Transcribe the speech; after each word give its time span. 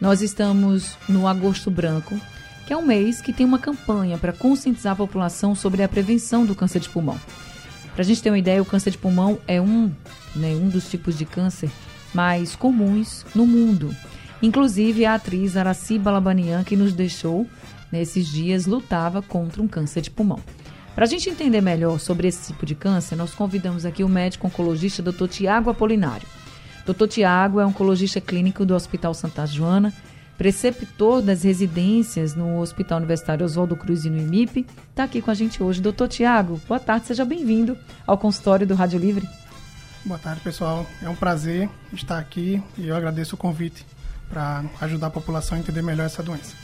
Nós 0.00 0.22
estamos 0.22 0.96
no 1.08 1.26
Agosto 1.26 1.72
Branco, 1.72 2.20
que 2.66 2.72
é 2.72 2.76
um 2.76 2.86
mês 2.86 3.20
que 3.20 3.32
tem 3.32 3.44
uma 3.44 3.58
campanha 3.58 4.16
para 4.16 4.32
conscientizar 4.32 4.92
a 4.92 4.96
população 4.96 5.56
sobre 5.56 5.82
a 5.82 5.88
prevenção 5.88 6.46
do 6.46 6.54
câncer 6.54 6.78
de 6.78 6.88
pulmão. 6.88 7.20
Para 7.94 8.02
a 8.02 8.04
gente 8.04 8.22
ter 8.22 8.30
uma 8.30 8.38
ideia, 8.38 8.62
o 8.62 8.64
câncer 8.64 8.92
de 8.92 8.98
pulmão 8.98 9.40
é 9.48 9.60
um, 9.60 9.90
né, 10.36 10.54
um 10.54 10.68
dos 10.68 10.88
tipos 10.88 11.18
de 11.18 11.24
câncer 11.24 11.68
mais 12.14 12.54
comuns 12.54 13.26
no 13.34 13.44
mundo. 13.44 13.92
Inclusive, 14.40 15.04
a 15.04 15.14
atriz 15.14 15.56
Araci 15.56 15.98
Balabanian, 15.98 16.62
que 16.62 16.76
nos 16.76 16.92
deixou 16.92 17.44
nesses 17.90 18.28
dias, 18.28 18.66
lutava 18.66 19.20
contra 19.20 19.60
um 19.60 19.66
câncer 19.66 20.00
de 20.00 20.12
pulmão. 20.12 20.38
Para 20.94 21.06
a 21.06 21.08
gente 21.08 21.28
entender 21.28 21.60
melhor 21.60 21.98
sobre 21.98 22.28
esse 22.28 22.52
tipo 22.52 22.64
de 22.64 22.76
câncer, 22.76 23.16
nós 23.16 23.34
convidamos 23.34 23.84
aqui 23.84 24.04
o 24.04 24.08
médico 24.08 24.46
oncologista 24.46 25.02
Dr. 25.02 25.26
Tiago 25.26 25.70
Apolinário. 25.70 26.26
Dr. 26.88 27.06
Tiago 27.06 27.60
é 27.60 27.66
oncologista 27.66 28.18
clínico 28.18 28.64
do 28.64 28.74
Hospital 28.74 29.12
Santa 29.12 29.44
Joana, 29.44 29.92
preceptor 30.38 31.20
das 31.20 31.42
residências 31.42 32.34
no 32.34 32.60
Hospital 32.60 32.96
Universitário 32.96 33.44
Oswaldo 33.44 33.76
Cruz 33.76 34.06
e 34.06 34.10
no 34.10 34.16
IMIP. 34.16 34.66
Está 34.88 35.04
aqui 35.04 35.20
com 35.20 35.30
a 35.30 35.34
gente 35.34 35.62
hoje. 35.62 35.82
Doutor 35.82 36.08
Tiago, 36.08 36.58
boa 36.66 36.80
tarde, 36.80 37.08
seja 37.08 37.26
bem-vindo 37.26 37.76
ao 38.06 38.16
consultório 38.16 38.66
do 38.66 38.74
Rádio 38.74 38.98
Livre. 38.98 39.28
Boa 40.02 40.18
tarde, 40.18 40.40
pessoal. 40.40 40.86
É 41.02 41.08
um 41.10 41.14
prazer 41.14 41.68
estar 41.92 42.18
aqui 42.18 42.62
e 42.78 42.88
eu 42.88 42.96
agradeço 42.96 43.34
o 43.34 43.38
convite 43.38 43.84
para 44.30 44.64
ajudar 44.80 45.08
a 45.08 45.10
população 45.10 45.58
a 45.58 45.60
entender 45.60 45.82
melhor 45.82 46.06
essa 46.06 46.22
doença. 46.22 46.54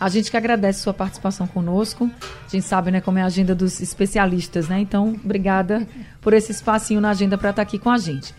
A 0.00 0.08
gente 0.08 0.28
que 0.28 0.36
agradece 0.36 0.80
sua 0.80 0.92
participação 0.92 1.46
conosco. 1.46 2.10
A 2.20 2.48
gente 2.48 2.66
sabe, 2.66 2.90
né, 2.90 3.00
como 3.00 3.18
é 3.18 3.22
a 3.22 3.26
agenda 3.26 3.54
dos 3.54 3.80
especialistas, 3.80 4.66
né? 4.66 4.80
Então, 4.80 5.16
obrigada 5.24 5.86
por 6.20 6.32
esse 6.32 6.50
espacinho 6.50 7.00
na 7.00 7.10
agenda 7.10 7.38
para 7.38 7.50
estar 7.50 7.62
aqui 7.62 7.78
com 7.78 7.90
a 7.90 7.98
gente. 7.98 8.34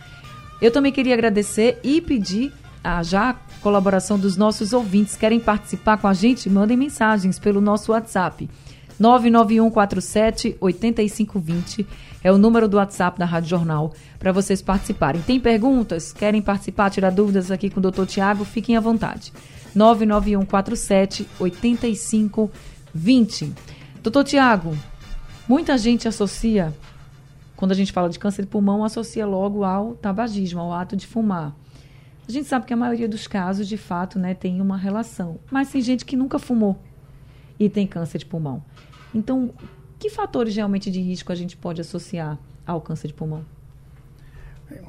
Eu 0.64 0.72
também 0.72 0.94
queria 0.94 1.14
agradecer 1.14 1.78
e 1.84 2.00
pedir 2.00 2.54
a 2.82 3.04
já 3.04 3.36
colaboração 3.60 4.18
dos 4.18 4.38
nossos 4.38 4.72
ouvintes. 4.72 5.18
Querem 5.18 5.38
participar 5.38 5.98
com 5.98 6.08
a 6.08 6.14
gente? 6.14 6.50
Mandem 6.50 6.78
mensagens 6.78 7.38
pelo 7.38 7.60
nosso 7.60 7.92
WhatsApp. 7.92 8.50
99147 8.98 10.56
8520 10.62 11.86
é 12.24 12.32
o 12.32 12.38
número 12.38 12.70
do 12.70 12.78
WhatsApp 12.78 13.20
da 13.20 13.26
Rádio 13.26 13.50
Jornal 13.50 13.94
para 14.18 14.32
vocês 14.32 14.62
participarem. 14.62 15.22
Tem 15.22 15.38
perguntas? 15.38 16.14
Querem 16.14 16.42
participar, 16.42 16.90
tirar 16.90 17.10
dúvidas 17.10 17.52
aqui 17.52 17.70
com 17.70 17.82
o 17.82 17.92
Dr. 17.92 18.06
Tiago? 18.06 18.46
Fiquem 18.46 18.78
à 18.78 18.80
vontade. 18.80 19.34
99147 19.76 21.28
8520. 21.42 23.54
Doutor 24.02 24.24
Tiago, 24.24 24.78
muita 25.46 25.78
gente 25.78 26.08
associa 26.08 26.74
quando 27.64 27.72
a 27.72 27.76
gente 27.76 27.94
fala 27.94 28.10
de 28.10 28.20
câncer 28.20 28.42
de 28.42 28.50
pulmão, 28.50 28.84
associa 28.84 29.26
logo 29.26 29.64
ao 29.64 29.96
tabagismo, 29.96 30.60
ao 30.60 30.74
ato 30.74 30.98
de 30.98 31.08
fumar. 31.08 31.56
A 32.28 32.30
gente 32.30 32.46
sabe 32.46 32.66
que 32.66 32.74
a 32.74 32.76
maioria 32.76 33.08
dos 33.08 33.26
casos, 33.26 33.70
de 33.70 33.78
fato, 33.78 34.20
né, 34.20 34.34
tem 34.34 34.60
uma 34.60 34.76
relação. 34.76 35.40
Mas 35.50 35.72
tem 35.72 35.82
gente 35.82 36.04
que 36.04 36.18
nunca 36.18 36.38
fumou 36.38 36.78
e 37.58 37.70
tem 37.70 37.88
câncer 37.88 38.18
de 38.18 38.26
pulmão. 38.26 38.62
Então, 39.16 39.54
que 39.98 40.10
fatores 40.10 40.54
realmente 40.54 40.92
de 40.92 41.00
risco 41.00 41.32
a 41.32 41.36
gente 41.36 41.56
pode 41.56 41.80
associar 41.80 42.38
ao 42.68 42.82
câncer 42.82 43.08
de 43.08 43.14
pulmão? 43.14 43.46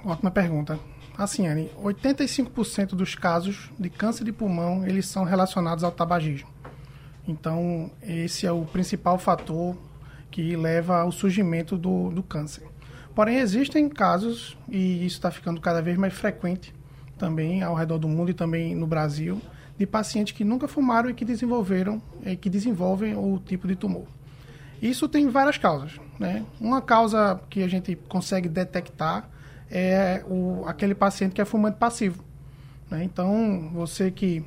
Ótima 0.04 0.32
pergunta. 0.32 0.76
Assim, 1.16 1.46
Anne, 1.46 1.70
85% 1.80 2.96
dos 2.96 3.14
casos 3.14 3.70
de 3.78 3.88
câncer 3.88 4.24
de 4.24 4.32
pulmão, 4.32 4.84
eles 4.84 5.06
são 5.06 5.22
relacionados 5.22 5.84
ao 5.84 5.92
tabagismo. 5.92 6.48
Então, 7.28 7.92
esse 8.02 8.48
é 8.48 8.50
o 8.50 8.64
principal 8.64 9.16
fator 9.16 9.76
que 10.34 10.56
leva 10.56 10.96
ao 10.96 11.12
surgimento 11.12 11.78
do, 11.78 12.10
do 12.10 12.20
câncer. 12.20 12.64
Porém, 13.14 13.38
existem 13.38 13.88
casos, 13.88 14.58
e 14.68 15.06
isso 15.06 15.14
está 15.14 15.30
ficando 15.30 15.60
cada 15.60 15.80
vez 15.80 15.96
mais 15.96 16.12
frequente 16.12 16.74
também 17.16 17.62
ao 17.62 17.72
redor 17.72 17.98
do 17.98 18.08
mundo 18.08 18.32
e 18.32 18.34
também 18.34 18.74
no 18.74 18.84
Brasil, 18.84 19.40
de 19.78 19.86
pacientes 19.86 20.32
que 20.32 20.42
nunca 20.42 20.66
fumaram 20.66 21.08
e 21.08 21.14
que 21.14 21.24
desenvolveram, 21.24 22.02
e 22.26 22.34
que 22.34 22.50
desenvolvem 22.50 23.16
o 23.16 23.40
tipo 23.46 23.68
de 23.68 23.76
tumor. 23.76 24.06
Isso 24.82 25.08
tem 25.08 25.28
várias 25.28 25.56
causas. 25.56 26.00
Né? 26.18 26.44
Uma 26.60 26.82
causa 26.82 27.40
que 27.48 27.62
a 27.62 27.68
gente 27.68 27.94
consegue 28.08 28.48
detectar 28.48 29.28
é 29.70 30.24
o, 30.26 30.64
aquele 30.66 30.96
paciente 30.96 31.32
que 31.32 31.40
é 31.40 31.44
fumante 31.44 31.78
passivo. 31.78 32.24
Né? 32.90 33.04
Então, 33.04 33.70
você 33.72 34.10
que 34.10 34.44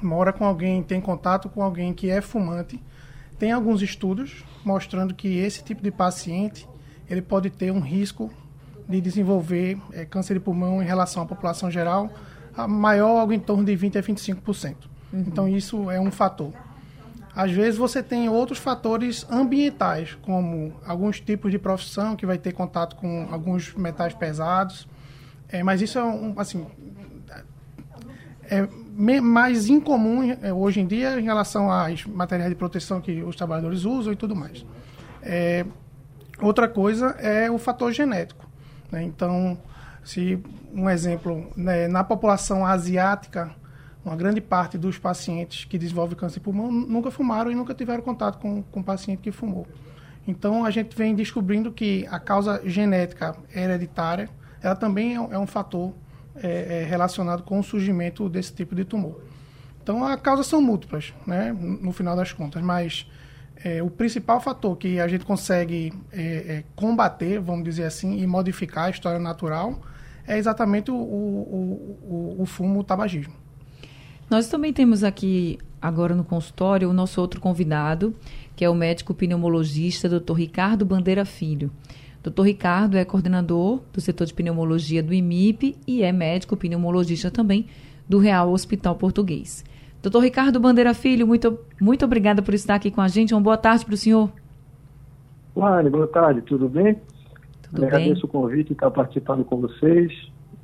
mora 0.00 0.32
com 0.32 0.44
alguém, 0.44 0.80
tem 0.80 1.00
contato 1.00 1.48
com 1.48 1.60
alguém 1.60 1.92
que 1.92 2.08
é 2.08 2.20
fumante, 2.20 2.80
tem 3.38 3.52
alguns 3.52 3.82
estudos 3.82 4.44
mostrando 4.64 5.14
que 5.14 5.38
esse 5.38 5.62
tipo 5.62 5.82
de 5.82 5.90
paciente 5.90 6.68
ele 7.08 7.22
pode 7.22 7.50
ter 7.50 7.70
um 7.70 7.80
risco 7.80 8.30
de 8.88 9.00
desenvolver 9.00 9.78
é, 9.92 10.04
câncer 10.04 10.34
de 10.34 10.40
pulmão 10.40 10.82
em 10.82 10.84
relação 10.84 11.22
à 11.22 11.26
população 11.26 11.70
geral, 11.70 12.10
maior 12.68 13.20
algo 13.20 13.32
em 13.32 13.38
torno 13.38 13.64
de 13.64 13.76
20 13.76 13.98
a 13.98 14.02
25%. 14.02 14.74
Uhum. 15.12 15.24
Então 15.26 15.48
isso 15.48 15.90
é 15.90 16.00
um 16.00 16.10
fator. 16.10 16.52
Às 17.34 17.52
vezes 17.52 17.78
você 17.78 18.02
tem 18.02 18.28
outros 18.28 18.58
fatores 18.58 19.24
ambientais, 19.30 20.18
como 20.22 20.74
alguns 20.84 21.20
tipos 21.20 21.52
de 21.52 21.58
profissão 21.58 22.16
que 22.16 22.26
vai 22.26 22.36
ter 22.36 22.52
contato 22.52 22.96
com 22.96 23.28
alguns 23.30 23.74
metais 23.74 24.12
pesados, 24.12 24.88
é, 25.48 25.62
mas 25.62 25.80
isso 25.80 25.98
é 25.98 26.04
um, 26.04 26.34
assim 26.36 26.66
é 28.50 28.66
mais 28.98 29.68
incomum 29.68 30.36
é, 30.42 30.52
hoje 30.52 30.80
em 30.80 30.86
dia 30.86 31.20
em 31.20 31.22
relação 31.22 31.70
às 31.70 32.04
materiais 32.04 32.50
de 32.50 32.56
proteção 32.56 33.00
que 33.00 33.22
os 33.22 33.36
trabalhadores 33.36 33.84
usam 33.84 34.12
e 34.12 34.16
tudo 34.16 34.34
mais. 34.34 34.66
É, 35.22 35.64
outra 36.40 36.66
coisa 36.66 37.10
é 37.20 37.48
o 37.48 37.58
fator 37.58 37.92
genético. 37.92 38.48
Né? 38.90 39.04
Então, 39.04 39.56
se 40.02 40.42
um 40.74 40.90
exemplo, 40.90 41.46
né, 41.56 41.86
na 41.86 42.02
população 42.02 42.66
asiática, 42.66 43.54
uma 44.04 44.16
grande 44.16 44.40
parte 44.40 44.76
dos 44.76 44.98
pacientes 44.98 45.64
que 45.64 45.78
desenvolvem 45.78 46.16
câncer 46.16 46.34
de 46.34 46.40
pulmão 46.40 46.70
nunca 46.70 47.10
fumaram 47.10 47.52
e 47.52 47.54
nunca 47.54 47.74
tiveram 47.74 48.02
contato 48.02 48.38
com, 48.38 48.62
com 48.62 48.80
um 48.80 48.82
paciente 48.82 49.20
que 49.20 49.30
fumou. 49.30 49.66
Então, 50.26 50.64
a 50.64 50.70
gente 50.70 50.96
vem 50.96 51.14
descobrindo 51.14 51.70
que 51.70 52.06
a 52.10 52.18
causa 52.18 52.60
genética 52.64 53.36
hereditária, 53.54 54.28
ela 54.60 54.74
também 54.74 55.16
é, 55.16 55.34
é 55.34 55.38
um 55.38 55.46
fator 55.46 55.94
é, 56.42 56.82
é 56.82 56.84
relacionado 56.84 57.42
com 57.42 57.58
o 57.58 57.62
surgimento 57.62 58.28
desse 58.28 58.52
tipo 58.52 58.74
de 58.74 58.84
tumor. 58.84 59.20
Então, 59.82 60.04
as 60.04 60.20
causas 60.20 60.46
são 60.46 60.60
múltiplas, 60.60 61.14
né, 61.26 61.50
no 61.52 61.92
final 61.92 62.14
das 62.14 62.32
contas, 62.32 62.62
mas 62.62 63.06
é, 63.64 63.82
o 63.82 63.90
principal 63.90 64.40
fator 64.40 64.76
que 64.76 65.00
a 65.00 65.08
gente 65.08 65.24
consegue 65.24 65.92
é, 66.12 66.22
é, 66.22 66.64
combater, 66.76 67.40
vamos 67.40 67.64
dizer 67.64 67.84
assim, 67.84 68.20
e 68.20 68.26
modificar 68.26 68.84
a 68.84 68.90
história 68.90 69.18
natural 69.18 69.80
é 70.26 70.36
exatamente 70.36 70.90
o, 70.90 70.94
o, 70.94 72.36
o, 72.38 72.42
o 72.42 72.46
fumo, 72.46 72.80
o 72.80 72.84
tabagismo. 72.84 73.32
Nós 74.28 74.48
também 74.48 74.74
temos 74.74 75.02
aqui, 75.02 75.58
agora 75.80 76.14
no 76.14 76.22
consultório, 76.22 76.90
o 76.90 76.92
nosso 76.92 77.18
outro 77.20 77.40
convidado, 77.40 78.14
que 78.54 78.62
é 78.64 78.68
o 78.68 78.74
médico 78.74 79.14
pneumologista, 79.14 80.06
Dr. 80.06 80.34
Ricardo 80.34 80.84
Bandeira 80.84 81.24
Filho. 81.24 81.70
Dr. 82.28 82.42
Ricardo 82.42 82.96
é 82.96 83.04
coordenador 83.04 83.80
do 83.92 84.00
setor 84.00 84.26
de 84.26 84.34
pneumologia 84.34 85.02
do 85.02 85.14
IMIP 85.14 85.76
e 85.86 86.02
é 86.02 86.12
médico 86.12 86.56
pneumologista 86.56 87.30
também 87.30 87.66
do 88.08 88.18
Real 88.18 88.50
Hospital 88.50 88.96
Português. 88.96 89.64
Doutor 90.02 90.20
Ricardo 90.20 90.60
Bandeira 90.60 90.94
Filho, 90.94 91.26
muito, 91.26 91.58
muito 91.80 92.04
obrigada 92.04 92.42
por 92.42 92.54
estar 92.54 92.74
aqui 92.74 92.90
com 92.90 93.00
a 93.00 93.08
gente. 93.08 93.34
Uma 93.34 93.40
boa 93.40 93.56
tarde 93.56 93.84
para 93.84 93.94
o 93.94 93.96
senhor. 93.96 94.30
Lani, 95.56 95.90
boa 95.90 96.06
tarde, 96.06 96.42
tudo 96.42 96.68
bem? 96.68 96.96
Tudo 97.62 97.84
Agradeço 97.84 98.14
bem. 98.14 98.24
o 98.24 98.28
convite 98.28 98.70
e 98.70 98.72
estar 98.72 98.90
participando 98.90 99.44
com 99.44 99.60
vocês. 99.60 100.12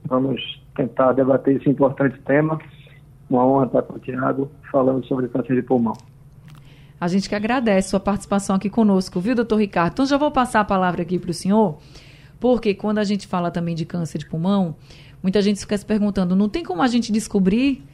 Vamos 0.07 0.41
tentar 0.77 1.13
debater 1.13 1.57
esse 1.57 1.69
importante 1.69 2.19
tema. 2.23 2.59
Uma 3.29 3.47
honra 3.47 3.67
estar 3.67 3.83
com 3.83 3.95
o 3.95 3.99
Tiago 3.99 4.51
falando 4.71 5.05
sobre 5.07 5.29
câncer 5.29 5.57
de 5.57 5.63
pulmão. 5.63 5.95
A 7.05 7.09
gente 7.09 7.29
que 7.29 7.35
agradece 7.35 7.91
sua 7.91 8.01
participação 8.01 8.57
aqui 8.57 8.71
conosco, 8.71 9.21
viu, 9.21 9.35
doutor 9.35 9.57
Ricardo? 9.57 9.93
Então 9.93 10.07
já 10.07 10.17
vou 10.17 10.31
passar 10.31 10.61
a 10.61 10.65
palavra 10.65 11.03
aqui 11.03 11.19
para 11.19 11.31
o 11.31 11.35
senhor, 11.35 11.77
porque 12.41 12.73
quando 12.73 12.97
a 12.97 13.05
gente 13.05 13.27
fala 13.27 13.51
também 13.51 13.75
de 13.75 13.85
câncer 13.85 14.17
de 14.17 14.25
pulmão, 14.25 14.75
muita 15.23 15.43
gente 15.43 15.61
fica 15.61 15.77
se 15.77 15.85
perguntando, 15.85 16.35
não 16.35 16.49
tem 16.49 16.65
como 16.65 16.81
a 16.81 16.87
gente 16.87 17.13
descobrir 17.13 17.85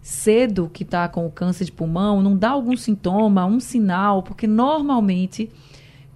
cedo 0.00 0.70
que 0.72 0.82
está 0.82 1.06
com 1.10 1.26
o 1.26 1.30
câncer 1.30 1.66
de 1.66 1.72
pulmão, 1.72 2.22
não 2.22 2.34
dá 2.34 2.52
algum 2.52 2.74
sintoma, 2.74 3.44
um 3.44 3.60
sinal, 3.60 4.22
porque 4.22 4.46
normalmente 4.46 5.50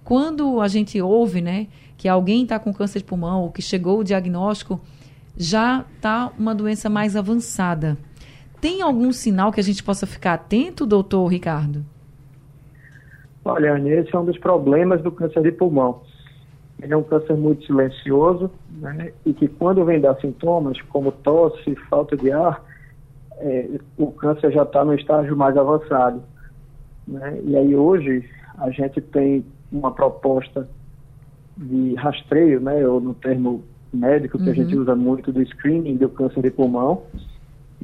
quando 0.03 0.59
a 0.59 0.67
gente 0.67 0.99
ouve, 0.99 1.41
né, 1.41 1.67
que 1.97 2.07
alguém 2.07 2.41
está 2.41 2.57
com 2.57 2.73
câncer 2.73 2.97
de 2.97 3.05
pulmão 3.05 3.43
ou 3.43 3.51
que 3.51 3.61
chegou 3.61 3.99
o 3.99 4.03
diagnóstico, 4.03 4.81
já 5.37 5.85
está 5.95 6.31
uma 6.35 6.55
doença 6.55 6.89
mais 6.89 7.15
avançada. 7.15 7.95
Tem 8.59 8.81
algum 8.81 9.11
sinal 9.11 9.51
que 9.51 9.59
a 9.59 9.63
gente 9.63 9.83
possa 9.83 10.07
ficar 10.07 10.33
atento, 10.33 10.87
doutor 10.87 11.27
Ricardo? 11.27 11.85
Olha, 13.43 13.79
esse 13.89 14.13
é 14.15 14.19
um 14.19 14.25
dos 14.25 14.37
problemas 14.37 15.01
do 15.01 15.11
câncer 15.11 15.41
de 15.41 15.51
pulmão. 15.51 16.01
Ele 16.81 16.93
é 16.93 16.97
um 16.97 17.03
câncer 17.03 17.35
muito 17.35 17.65
silencioso 17.65 18.49
né, 18.71 19.11
e 19.25 19.33
que 19.33 19.47
quando 19.47 19.83
vem 19.83 19.99
dar 19.99 20.15
sintomas 20.15 20.81
como 20.83 21.11
tosse, 21.11 21.75
falta 21.89 22.15
de 22.15 22.31
ar, 22.31 22.63
é, 23.37 23.69
o 23.97 24.07
câncer 24.11 24.51
já 24.51 24.63
está 24.63 24.83
no 24.85 24.93
estágio 24.93 25.35
mais 25.35 25.57
avançado. 25.57 26.21
Né? 27.07 27.39
E 27.43 27.55
aí 27.55 27.75
hoje 27.75 28.23
a 28.57 28.69
gente 28.69 29.01
tem 29.01 29.45
uma 29.71 29.91
proposta 29.91 30.67
de 31.57 31.95
rastreio, 31.95 32.61
né, 32.61 32.87
ou 32.87 33.01
no 33.01 33.13
termo 33.13 33.63
médico 33.93 34.37
que 34.37 34.45
uhum. 34.45 34.51
a 34.51 34.55
gente 34.55 34.75
uhum. 34.75 34.81
usa 34.81 34.95
muito 34.95 35.31
do 35.31 35.45
screening 35.45 35.97
do 35.97 36.09
câncer 36.09 36.41
de 36.41 36.51
pulmão, 36.51 37.03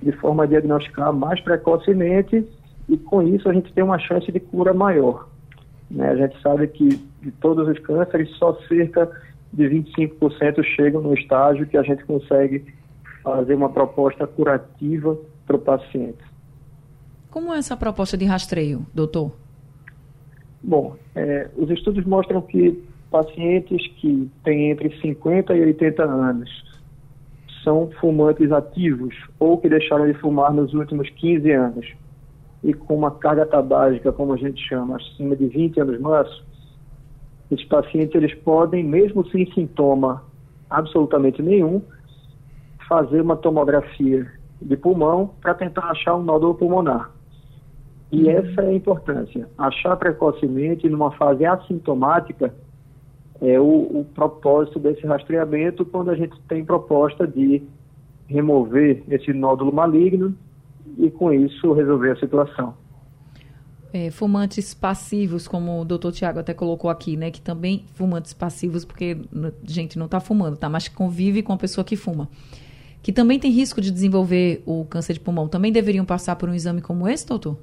de 0.01 0.11
forma 0.13 0.43
a 0.43 0.47
diagnosticar 0.47 1.11
mais 1.11 1.41
precocemente 1.41 2.47
e 2.87 2.97
com 2.97 3.21
isso 3.21 3.49
a 3.49 3.53
gente 3.53 3.73
tem 3.73 3.83
uma 3.83 3.99
chance 3.99 4.31
de 4.31 4.39
cura 4.39 4.73
maior. 4.73 5.27
Né? 5.89 6.09
A 6.09 6.15
gente 6.15 6.41
sabe 6.41 6.67
que 6.67 6.89
de 7.21 7.31
todos 7.31 7.67
os 7.67 7.79
cânceres, 7.79 8.29
só 8.37 8.53
cerca 8.67 9.09
de 9.51 9.63
25% 9.63 10.63
chegam 10.75 11.01
no 11.01 11.13
estágio 11.13 11.65
que 11.65 11.77
a 11.77 11.83
gente 11.83 12.03
consegue 12.05 12.65
fazer 13.23 13.55
uma 13.55 13.69
proposta 13.69 14.27
curativa 14.27 15.17
para 15.45 15.55
o 15.55 15.59
paciente. 15.59 16.23
Como 17.31 17.53
é 17.53 17.57
essa 17.57 17.75
proposta 17.75 18.17
de 18.17 18.25
rastreio, 18.25 18.85
doutor? 18.93 19.31
Bom, 20.61 20.95
é, 21.15 21.49
os 21.55 21.69
estudos 21.69 22.05
mostram 22.05 22.41
que 22.41 22.83
pacientes 23.09 23.88
que 23.97 24.29
têm 24.43 24.71
entre 24.71 24.89
50 24.99 25.55
e 25.55 25.61
80 25.61 26.03
anos 26.03 26.49
são 27.63 27.89
fumantes 27.99 28.51
ativos 28.51 29.15
ou 29.39 29.57
que 29.57 29.69
deixaram 29.69 30.05
de 30.05 30.13
fumar 30.15 30.53
nos 30.53 30.73
últimos 30.73 31.09
15 31.09 31.51
anos 31.51 31.93
e 32.65 32.73
com 32.73 32.95
uma 32.95 33.12
carga 33.12 33.45
tabágica, 33.45 34.12
como 34.12 34.33
a 34.33 34.38
gente 34.38 34.59
chama, 34.67 34.95
acima 34.95 35.35
de 35.35 35.47
20 35.47 35.81
anos 35.81 36.00
mais, 36.00 36.27
esses 37.51 37.63
pacientes 37.67 38.15
eles 38.15 38.33
podem, 38.39 38.83
mesmo 38.83 39.23
sem 39.29 39.45
sintoma 39.53 40.23
absolutamente 40.67 41.44
nenhum, 41.44 41.79
fazer 42.89 43.21
uma 43.21 43.35
tomografia 43.35 44.27
de 44.59 44.75
pulmão 44.75 45.29
para 45.41 45.53
tentar 45.53 45.91
achar 45.91 46.15
um 46.15 46.23
nódulo 46.23 46.56
pulmonar. 46.56 47.12
E 48.12 48.23
uhum. 48.23 48.31
essa 48.31 48.62
é 48.63 48.69
a 48.69 48.73
importância. 48.73 49.47
Achar 49.59 49.95
precocemente, 49.97 50.89
numa 50.89 51.12
fase 51.12 51.45
assintomática, 51.45 52.51
é 53.41 53.59
o, 53.59 54.00
o 54.00 54.07
propósito 54.15 54.79
desse 54.79 55.06
rastreamento 55.06 55.85
quando 55.85 56.09
a 56.09 56.15
gente 56.15 56.35
tem 56.47 56.65
proposta 56.65 57.27
de 57.27 57.62
remover 58.27 59.03
esse 59.07 59.31
nódulo 59.33 59.71
maligno 59.71 60.35
e, 60.97 61.09
com 61.09 61.31
isso, 61.31 61.74
resolver 61.74 62.12
a 62.12 62.15
situação. 62.18 62.74
É, 63.94 64.12
fumantes 64.12 64.74
passivos, 64.74 65.47
como 65.47 65.80
o 65.80 65.86
doutor 65.86 66.12
Tiago 66.12 66.39
até 66.39 66.53
colocou 66.53 66.89
aqui, 66.89 67.15
né? 67.15 67.31
Que 67.31 67.39
também 67.39 67.86
fumantes 67.94 68.33
passivos, 68.33 68.83
porque 68.83 69.18
gente 69.63 69.97
não 69.97 70.06
está 70.06 70.19
fumando, 70.19 70.57
tá? 70.57 70.68
Mas 70.68 70.89
convive 70.89 71.42
com 71.42 71.53
a 71.53 71.57
pessoa 71.57 71.86
que 71.86 71.95
fuma. 71.95 72.27
Que 73.01 73.13
também 73.13 73.39
tem 73.39 73.51
risco 73.51 73.80
de 73.80 73.92
desenvolver 73.92 74.62
o 74.65 74.83
câncer 74.83 75.13
de 75.13 75.21
pulmão. 75.21 75.47
Também 75.47 75.71
deveriam 75.71 76.03
passar 76.03 76.36
por 76.36 76.50
um 76.50 76.53
exame 76.53 76.81
como 76.81 77.07
esse, 77.07 77.25
doutor? 77.25 77.57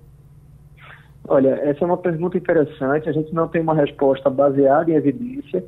Olha, 1.28 1.50
essa 1.62 1.85
é 1.85 1.87
uma 1.87 1.99
pergunta 1.99 2.38
interessante. 2.38 3.08
A 3.08 3.12
gente 3.12 3.35
não 3.35 3.46
tem 3.46 3.61
uma 3.61 3.75
resposta 3.75 4.31
baseada 4.31 4.90
em 4.90 4.94
evidência, 4.94 5.62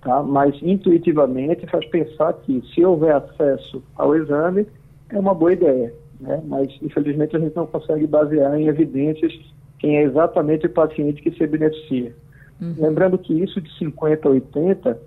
tá? 0.00 0.22
mas 0.22 0.54
intuitivamente 0.62 1.66
faz 1.66 1.84
pensar 1.86 2.32
que 2.34 2.62
se 2.72 2.84
houver 2.84 3.16
acesso 3.16 3.82
ao 3.96 4.14
exame, 4.14 4.66
é 5.08 5.18
uma 5.18 5.34
boa 5.34 5.52
ideia. 5.52 5.92
Né? 6.20 6.42
Mas, 6.46 6.68
infelizmente, 6.82 7.36
a 7.36 7.38
gente 7.38 7.56
não 7.56 7.66
consegue 7.66 8.06
basear 8.06 8.58
em 8.58 8.66
evidências 8.66 9.32
quem 9.78 9.98
é 9.98 10.02
exatamente 10.02 10.66
o 10.66 10.70
paciente 10.70 11.22
que 11.22 11.30
se 11.32 11.46
beneficia. 11.46 12.14
Uhum. 12.60 12.74
Lembrando 12.78 13.18
que 13.18 13.34
isso 13.34 13.60
de 13.60 13.70
50 13.78 14.28
a 14.28 14.30
80, 14.30 14.98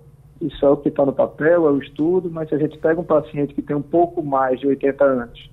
isso 0.42 0.66
é 0.66 0.70
o 0.70 0.78
que 0.78 0.90
está 0.90 1.06
no 1.06 1.14
papel, 1.14 1.68
é 1.68 1.72
o 1.72 1.80
estudo, 1.80 2.30
mas 2.30 2.50
se 2.50 2.56
a 2.56 2.58
gente 2.60 2.78
pega 2.78 3.00
um 3.00 3.04
paciente 3.04 3.54
que 3.54 3.62
tem 3.62 3.76
um 3.76 3.82
pouco 3.82 4.22
mais 4.22 4.60
de 4.60 4.68
80 4.68 5.04
anos, 5.04 5.50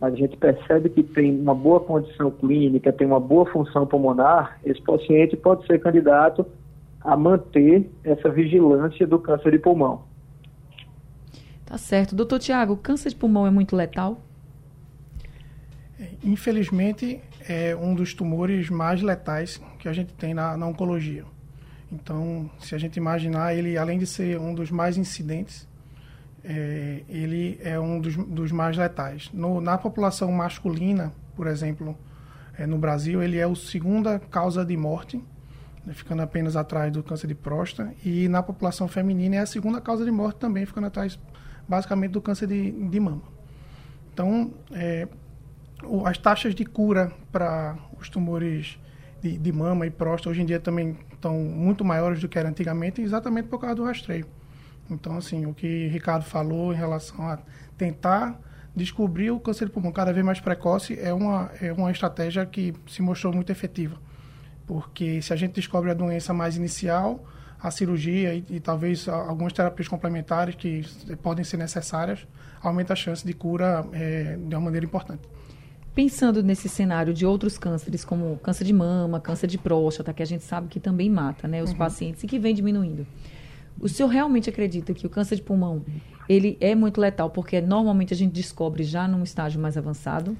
mas 0.00 0.14
a 0.14 0.16
gente 0.16 0.36
percebe 0.36 0.88
que 0.88 1.02
tem 1.02 1.38
uma 1.40 1.54
boa 1.54 1.80
condição 1.80 2.30
clínica, 2.30 2.92
tem 2.92 3.06
uma 3.06 3.20
boa 3.20 3.44
função 3.46 3.86
pulmonar, 3.86 4.58
esse 4.64 4.80
paciente 4.82 5.36
pode 5.36 5.66
ser 5.66 5.80
candidato 5.80 6.46
a 7.02 7.16
manter 7.16 7.90
essa 8.04 8.28
vigilância 8.28 9.06
do 9.06 9.18
câncer 9.18 9.52
de 9.52 9.58
pulmão. 9.58 10.02
Tá 11.66 11.78
certo. 11.78 12.14
Doutor 12.14 12.38
Tiago, 12.38 12.76
câncer 12.76 13.10
de 13.10 13.16
pulmão 13.16 13.46
é 13.46 13.50
muito 13.50 13.76
letal? 13.76 14.18
Infelizmente, 16.24 17.20
é 17.48 17.76
um 17.76 17.94
dos 17.94 18.14
tumores 18.14 18.70
mais 18.70 19.02
letais 19.02 19.60
que 19.78 19.88
a 19.88 19.92
gente 19.92 20.14
tem 20.14 20.32
na, 20.32 20.56
na 20.56 20.66
oncologia. 20.66 21.24
Então, 21.92 22.50
se 22.60 22.74
a 22.74 22.78
gente 22.78 22.96
imaginar, 22.96 23.54
ele, 23.54 23.76
além 23.76 23.98
de 23.98 24.06
ser 24.06 24.38
um 24.38 24.54
dos 24.54 24.70
mais 24.70 24.96
incidentes, 24.96 25.68
é, 26.44 27.02
ele 27.08 27.58
é 27.62 27.78
um 27.78 28.00
dos, 28.00 28.16
dos 28.16 28.52
mais 28.52 28.76
letais. 28.76 29.30
No, 29.32 29.60
na 29.60 29.76
população 29.76 30.30
masculina, 30.32 31.12
por 31.34 31.46
exemplo, 31.46 31.98
é, 32.56 32.66
no 32.66 32.78
Brasil, 32.78 33.22
ele 33.22 33.38
é 33.38 33.44
a 33.44 33.54
segunda 33.54 34.18
causa 34.18 34.64
de 34.64 34.76
morte, 34.76 35.22
né, 35.84 35.92
ficando 35.92 36.22
apenas 36.22 36.56
atrás 36.56 36.92
do 36.92 37.02
câncer 37.02 37.26
de 37.26 37.34
próstata, 37.34 37.92
e 38.04 38.28
na 38.28 38.42
população 38.42 38.86
feminina 38.86 39.36
é 39.36 39.38
a 39.40 39.46
segunda 39.46 39.80
causa 39.80 40.04
de 40.04 40.10
morte 40.10 40.38
também, 40.38 40.64
ficando 40.64 40.86
atrás 40.86 41.18
basicamente 41.68 42.12
do 42.12 42.20
câncer 42.20 42.46
de, 42.46 42.70
de 42.70 43.00
mama. 43.00 43.22
Então, 44.12 44.52
é, 44.72 45.08
as 46.04 46.18
taxas 46.18 46.54
de 46.54 46.64
cura 46.64 47.12
para 47.32 47.76
os 47.98 48.08
tumores 48.08 48.78
de, 49.22 49.36
de 49.38 49.52
mama 49.52 49.86
e 49.86 49.90
próstata 49.90 50.30
hoje 50.30 50.42
em 50.42 50.46
dia 50.46 50.60
também 50.60 50.96
estão 51.12 51.38
muito 51.38 51.84
maiores 51.84 52.20
do 52.20 52.28
que 52.28 52.38
era 52.38 52.48
antigamente, 52.48 53.00
exatamente 53.00 53.48
por 53.48 53.60
causa 53.60 53.76
do 53.76 53.84
rastreio. 53.84 54.26
Então, 54.90 55.16
assim, 55.16 55.46
o 55.46 55.54
que 55.54 55.86
Ricardo 55.88 56.24
falou 56.24 56.72
em 56.72 56.76
relação 56.76 57.28
a 57.28 57.38
tentar 57.76 58.40
descobrir 58.74 59.30
o 59.30 59.38
câncer 59.38 59.66
de 59.66 59.72
pulmão 59.72 59.92
cada 59.92 60.12
vez 60.12 60.24
mais 60.24 60.40
precoce 60.40 60.98
é 60.98 61.12
uma, 61.12 61.50
é 61.60 61.72
uma 61.72 61.90
estratégia 61.90 62.44
que 62.46 62.74
se 62.86 63.02
mostrou 63.02 63.32
muito 63.32 63.50
efetiva. 63.52 63.96
Porque 64.66 65.20
se 65.22 65.32
a 65.32 65.36
gente 65.36 65.54
descobre 65.54 65.90
a 65.90 65.94
doença 65.94 66.32
mais 66.32 66.56
inicial, 66.56 67.24
a 67.60 67.70
cirurgia 67.70 68.34
e, 68.34 68.44
e 68.48 68.60
talvez 68.60 69.08
algumas 69.08 69.52
terapias 69.52 69.88
complementares 69.88 70.54
que 70.54 70.82
podem 71.22 71.44
ser 71.44 71.56
necessárias, 71.56 72.26
aumenta 72.62 72.92
a 72.92 72.96
chance 72.96 73.24
de 73.24 73.32
cura 73.32 73.84
é, 73.92 74.36
de 74.36 74.54
uma 74.54 74.62
maneira 74.62 74.86
importante. 74.86 75.22
Pensando 76.00 76.42
nesse 76.42 76.66
cenário 76.66 77.12
de 77.12 77.26
outros 77.26 77.58
cânceres, 77.58 78.06
como 78.06 78.38
câncer 78.38 78.64
de 78.64 78.72
mama, 78.72 79.20
câncer 79.20 79.46
de 79.46 79.58
próstata, 79.58 80.14
que 80.14 80.22
a 80.22 80.26
gente 80.26 80.42
sabe 80.42 80.66
que 80.66 80.80
também 80.80 81.10
mata 81.10 81.46
né, 81.46 81.62
os 81.62 81.72
uhum. 81.72 81.76
pacientes 81.76 82.24
e 82.24 82.26
que 82.26 82.38
vem 82.38 82.54
diminuindo. 82.54 83.06
O 83.78 83.86
senhor 83.86 84.08
realmente 84.08 84.48
acredita 84.48 84.94
que 84.94 85.06
o 85.06 85.10
câncer 85.10 85.36
de 85.36 85.42
pulmão 85.42 85.84
ele 86.26 86.56
é 86.58 86.74
muito 86.74 86.98
letal 86.98 87.28
porque 87.28 87.60
normalmente 87.60 88.14
a 88.14 88.16
gente 88.16 88.32
descobre 88.32 88.82
já 88.82 89.06
num 89.06 89.22
estágio 89.22 89.60
mais 89.60 89.76
avançado? 89.76 90.34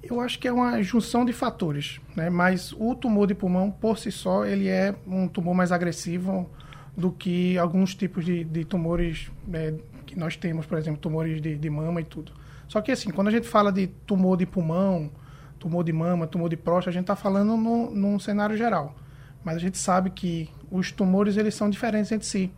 Eu 0.00 0.20
acho 0.20 0.38
que 0.38 0.46
é 0.46 0.52
uma 0.52 0.80
junção 0.80 1.24
de 1.24 1.32
fatores, 1.32 2.00
né? 2.14 2.30
Mas 2.30 2.72
o 2.78 2.94
tumor 2.94 3.26
de 3.26 3.34
pulmão 3.34 3.68
por 3.68 3.98
si 3.98 4.12
só 4.12 4.46
ele 4.46 4.68
é 4.68 4.94
um 5.08 5.26
tumor 5.26 5.56
mais 5.56 5.72
agressivo 5.72 6.48
do 6.96 7.10
que 7.10 7.58
alguns 7.58 7.96
tipos 7.96 8.24
de, 8.24 8.44
de 8.44 8.64
tumores 8.64 9.28
né, 9.44 9.74
que 10.06 10.16
nós 10.16 10.36
temos, 10.36 10.66
por 10.66 10.78
exemplo, 10.78 11.00
tumores 11.00 11.42
de, 11.42 11.56
de 11.56 11.68
mama 11.68 12.00
e 12.00 12.04
tudo. 12.04 12.30
Só 12.70 12.80
que 12.80 12.92
assim, 12.92 13.10
quando 13.10 13.26
a 13.26 13.30
gente 13.32 13.48
fala 13.48 13.72
de 13.72 13.88
tumor 13.88 14.36
de 14.36 14.46
pulmão, 14.46 15.10
tumor 15.58 15.82
de 15.82 15.92
mama, 15.92 16.24
tumor 16.24 16.48
de 16.48 16.56
próstata, 16.56 16.90
a 16.90 16.92
gente 16.92 17.02
está 17.02 17.16
falando 17.16 17.56
no, 17.56 17.90
num 17.90 18.16
cenário 18.16 18.56
geral. 18.56 18.94
Mas 19.42 19.56
a 19.56 19.58
gente 19.58 19.76
sabe 19.76 20.10
que 20.10 20.48
os 20.70 20.92
tumores 20.92 21.36
eles 21.36 21.52
são 21.52 21.68
diferentes 21.68 22.12
entre 22.12 22.28
si. 22.28 22.52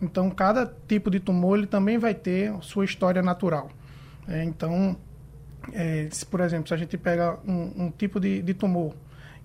Então, 0.00 0.30
cada 0.30 0.64
tipo 0.86 1.10
de 1.10 1.20
tumor 1.20 1.58
ele 1.58 1.66
também 1.66 1.98
vai 1.98 2.14
ter 2.14 2.50
sua 2.62 2.86
história 2.86 3.20
natural. 3.20 3.68
É, 4.26 4.42
então, 4.42 4.96
é, 5.74 6.08
se, 6.10 6.24
por 6.24 6.40
exemplo, 6.40 6.66
se 6.68 6.72
a 6.72 6.78
gente 6.78 6.96
pega 6.96 7.38
um, 7.46 7.84
um 7.84 7.90
tipo 7.90 8.18
de, 8.18 8.40
de, 8.40 8.54
tumor 8.54 8.94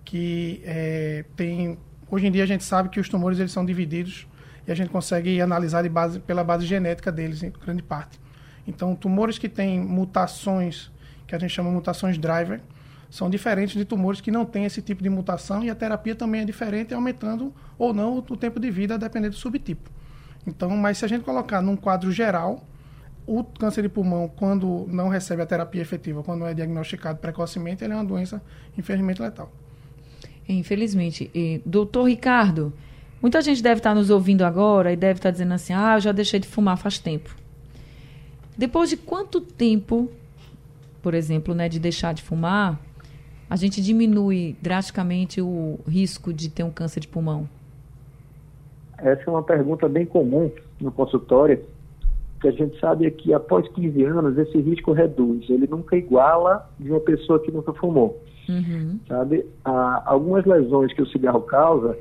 que 0.05 0.61
é, 0.63 1.25
tem... 1.35 1.77
Hoje 2.09 2.27
em 2.27 2.31
dia 2.31 2.43
a 2.43 2.47
gente 2.47 2.63
sabe 2.63 2.87
que 2.87 2.99
os 2.99 3.09
tumores 3.09 3.39
eles 3.39 3.51
são 3.51 3.65
divididos 3.65 4.25
e 4.65 4.71
a 4.71 4.75
gente 4.75 4.89
consegue 4.89 5.41
analisar 5.41 5.85
base, 5.89 6.21
pela 6.21 6.45
base 6.45 6.65
genética 6.65 7.11
deles, 7.11 7.43
em 7.43 7.51
grande 7.51 7.83
parte. 7.83 8.22
Então, 8.67 8.95
tumores 8.95 9.37
que 9.37 9.49
têm 9.49 9.79
mutações, 9.79 10.91
que 11.27 11.35
a 11.35 11.39
gente 11.39 11.51
chama 11.51 11.69
mutações 11.69 12.17
driver, 12.17 12.61
são 13.09 13.29
diferentes 13.29 13.75
de 13.75 13.85
tumores 13.85 14.21
que 14.21 14.31
não 14.31 14.43
têm 14.43 14.65
esse 14.65 14.81
tipo 14.81 15.03
de 15.03 15.09
mutação 15.09 15.63
e 15.63 15.69
a 15.69 15.75
terapia 15.75 16.15
também 16.15 16.41
é 16.41 16.45
diferente, 16.45 16.93
aumentando 16.93 17.53
ou 17.77 17.93
não 17.93 18.17
o 18.17 18.37
tempo 18.37 18.59
de 18.59 18.71
vida, 18.71 18.97
dependendo 18.97 19.35
do 19.35 19.39
subtipo. 19.39 19.89
Então, 20.47 20.69
mas 20.71 20.97
se 20.97 21.05
a 21.05 21.07
gente 21.07 21.23
colocar 21.23 21.61
num 21.61 21.75
quadro 21.75 22.11
geral, 22.11 22.65
o 23.25 23.43
câncer 23.43 23.83
de 23.83 23.89
pulmão, 23.89 24.27
quando 24.27 24.87
não 24.89 25.09
recebe 25.09 25.41
a 25.41 25.45
terapia 25.45 25.81
efetiva, 25.81 26.23
quando 26.23 26.45
é 26.45 26.53
diagnosticado 26.53 27.19
precocemente, 27.19 27.83
ele 27.83 27.93
é 27.93 27.95
uma 27.95 28.03
doença, 28.03 28.41
infelizmente, 28.77 29.21
letal. 29.21 29.51
Infelizmente. 30.47 31.29
E, 31.33 31.61
doutor 31.65 32.09
Ricardo, 32.09 32.73
muita 33.21 33.41
gente 33.41 33.61
deve 33.61 33.79
estar 33.79 33.93
nos 33.95 34.09
ouvindo 34.09 34.43
agora 34.43 34.91
e 34.91 34.95
deve 34.95 35.19
estar 35.19 35.31
dizendo 35.31 35.53
assim: 35.53 35.73
ah, 35.73 35.95
eu 35.97 36.01
já 36.01 36.11
deixei 36.11 36.39
de 36.39 36.47
fumar 36.47 36.77
faz 36.77 36.99
tempo. 36.99 37.42
Depois 38.57 38.89
de 38.89 38.97
quanto 38.97 39.41
tempo 39.41 40.09
por 41.03 41.13
exemplo, 41.13 41.53
né, 41.53 41.67
de 41.67 41.79
deixar 41.79 42.13
de 42.13 42.23
fumar, 42.23 42.79
a 43.49 43.57
gente 43.57 43.81
diminui 43.81 44.55
drasticamente 44.61 45.41
o 45.41 45.77
risco 45.85 46.33
de 46.33 46.49
ter 46.49 46.63
um 46.63 46.71
câncer 46.71 47.01
de 47.01 47.09
pulmão? 47.09 47.47
Essa 48.97 49.23
é 49.27 49.29
uma 49.29 49.43
pergunta 49.43 49.89
bem 49.89 50.05
comum 50.05 50.49
no 50.79 50.91
consultório, 50.93 51.61
que 52.39 52.47
a 52.47 52.51
gente 52.51 52.79
sabe 52.79 53.05
é 53.05 53.11
que 53.11 53.33
após 53.33 53.67
15 53.67 54.01
anos 54.05 54.37
esse 54.37 54.57
risco 54.59 54.93
reduz, 54.93 55.49
ele 55.49 55.67
nunca 55.67 55.97
iguala 55.97 56.69
de 56.79 56.89
uma 56.89 57.01
pessoa 57.01 57.37
que 57.39 57.51
nunca 57.51 57.73
fumou. 57.73 58.21
Uhum. 58.47 58.97
Sabe? 59.07 59.45
Há 59.63 60.03
algumas 60.05 60.45
lesões 60.45 60.93
que 60.93 61.01
o 61.01 61.07
cigarro 61.07 61.41
causa, 61.41 61.97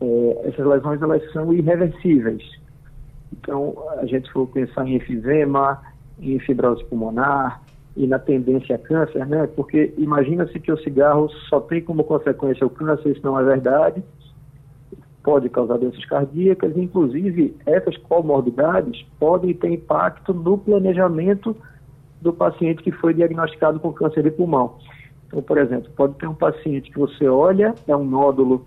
é, 0.00 0.48
essas 0.48 0.64
lesões 0.64 1.02
elas 1.02 1.32
são 1.32 1.52
irreversíveis. 1.52 2.42
Então, 3.40 3.74
a 3.98 4.06
gente 4.06 4.30
for 4.32 4.46
pensar 4.46 4.86
em 4.86 4.94
efizema, 4.94 5.80
em 6.18 6.38
fibrose 6.38 6.84
pulmonar 6.84 7.60
e 7.96 8.06
na 8.06 8.18
tendência 8.18 8.76
a 8.76 8.78
câncer, 8.78 9.26
né? 9.26 9.48
Porque 9.54 9.92
imagina-se 9.98 10.58
que 10.58 10.72
o 10.72 10.78
cigarro 10.78 11.28
só 11.48 11.60
tem 11.60 11.80
como 11.82 12.04
consequência 12.04 12.66
o 12.66 12.70
câncer, 12.70 13.10
isso 13.10 13.24
não 13.24 13.38
é 13.38 13.44
verdade 13.44 14.02
pode 15.24 15.48
causar 15.48 15.78
doenças 15.78 16.04
cardíacas, 16.04 16.76
inclusive 16.76 17.56
essas 17.64 17.96
comorbidades 17.96 19.04
podem 19.18 19.54
ter 19.54 19.70
impacto 19.70 20.34
no 20.34 20.58
planejamento 20.58 21.56
do 22.20 22.32
paciente 22.32 22.82
que 22.82 22.92
foi 22.92 23.14
diagnosticado 23.14 23.80
com 23.80 23.92
câncer 23.92 24.22
de 24.22 24.30
pulmão. 24.30 24.76
Então, 25.26 25.42
por 25.42 25.56
exemplo, 25.56 25.90
pode 25.96 26.14
ter 26.14 26.28
um 26.28 26.34
paciente 26.34 26.90
que 26.90 26.98
você 26.98 27.26
olha, 27.26 27.74
é 27.88 27.96
um 27.96 28.04
nódulo 28.04 28.66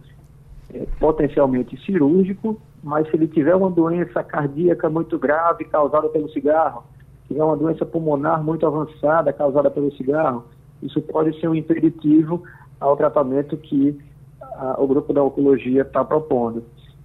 é, 0.74 0.86
potencialmente 1.00 1.78
cirúrgico, 1.86 2.60
mas 2.84 3.10
se 3.10 3.16
ele 3.16 3.28
tiver 3.28 3.56
uma 3.56 3.70
doença 3.70 4.24
cardíaca 4.24 4.90
muito 4.90 5.18
grave 5.18 5.66
causada 5.66 6.10
pelo 6.10 6.30
cigarro, 6.30 6.84
tiver 7.28 7.44
uma 7.44 7.58
doença 7.58 7.86
pulmonar 7.86 8.44
muito 8.44 8.66
avançada 8.66 9.32
causada 9.34 9.70
pelo 9.70 9.92
cigarro, 9.96 10.46
isso 10.82 11.02
pode 11.02 11.40
ser 11.40 11.48
um 11.48 11.56
impeditivo 11.56 12.44
ao 12.80 12.96
tratamento 12.96 13.58
que 13.58 13.98
a, 14.42 14.76
o 14.82 14.88
grupo 14.88 15.14
da 15.14 15.24
oncologia 15.24 15.82
está 15.82 16.04
propondo. 16.04 16.64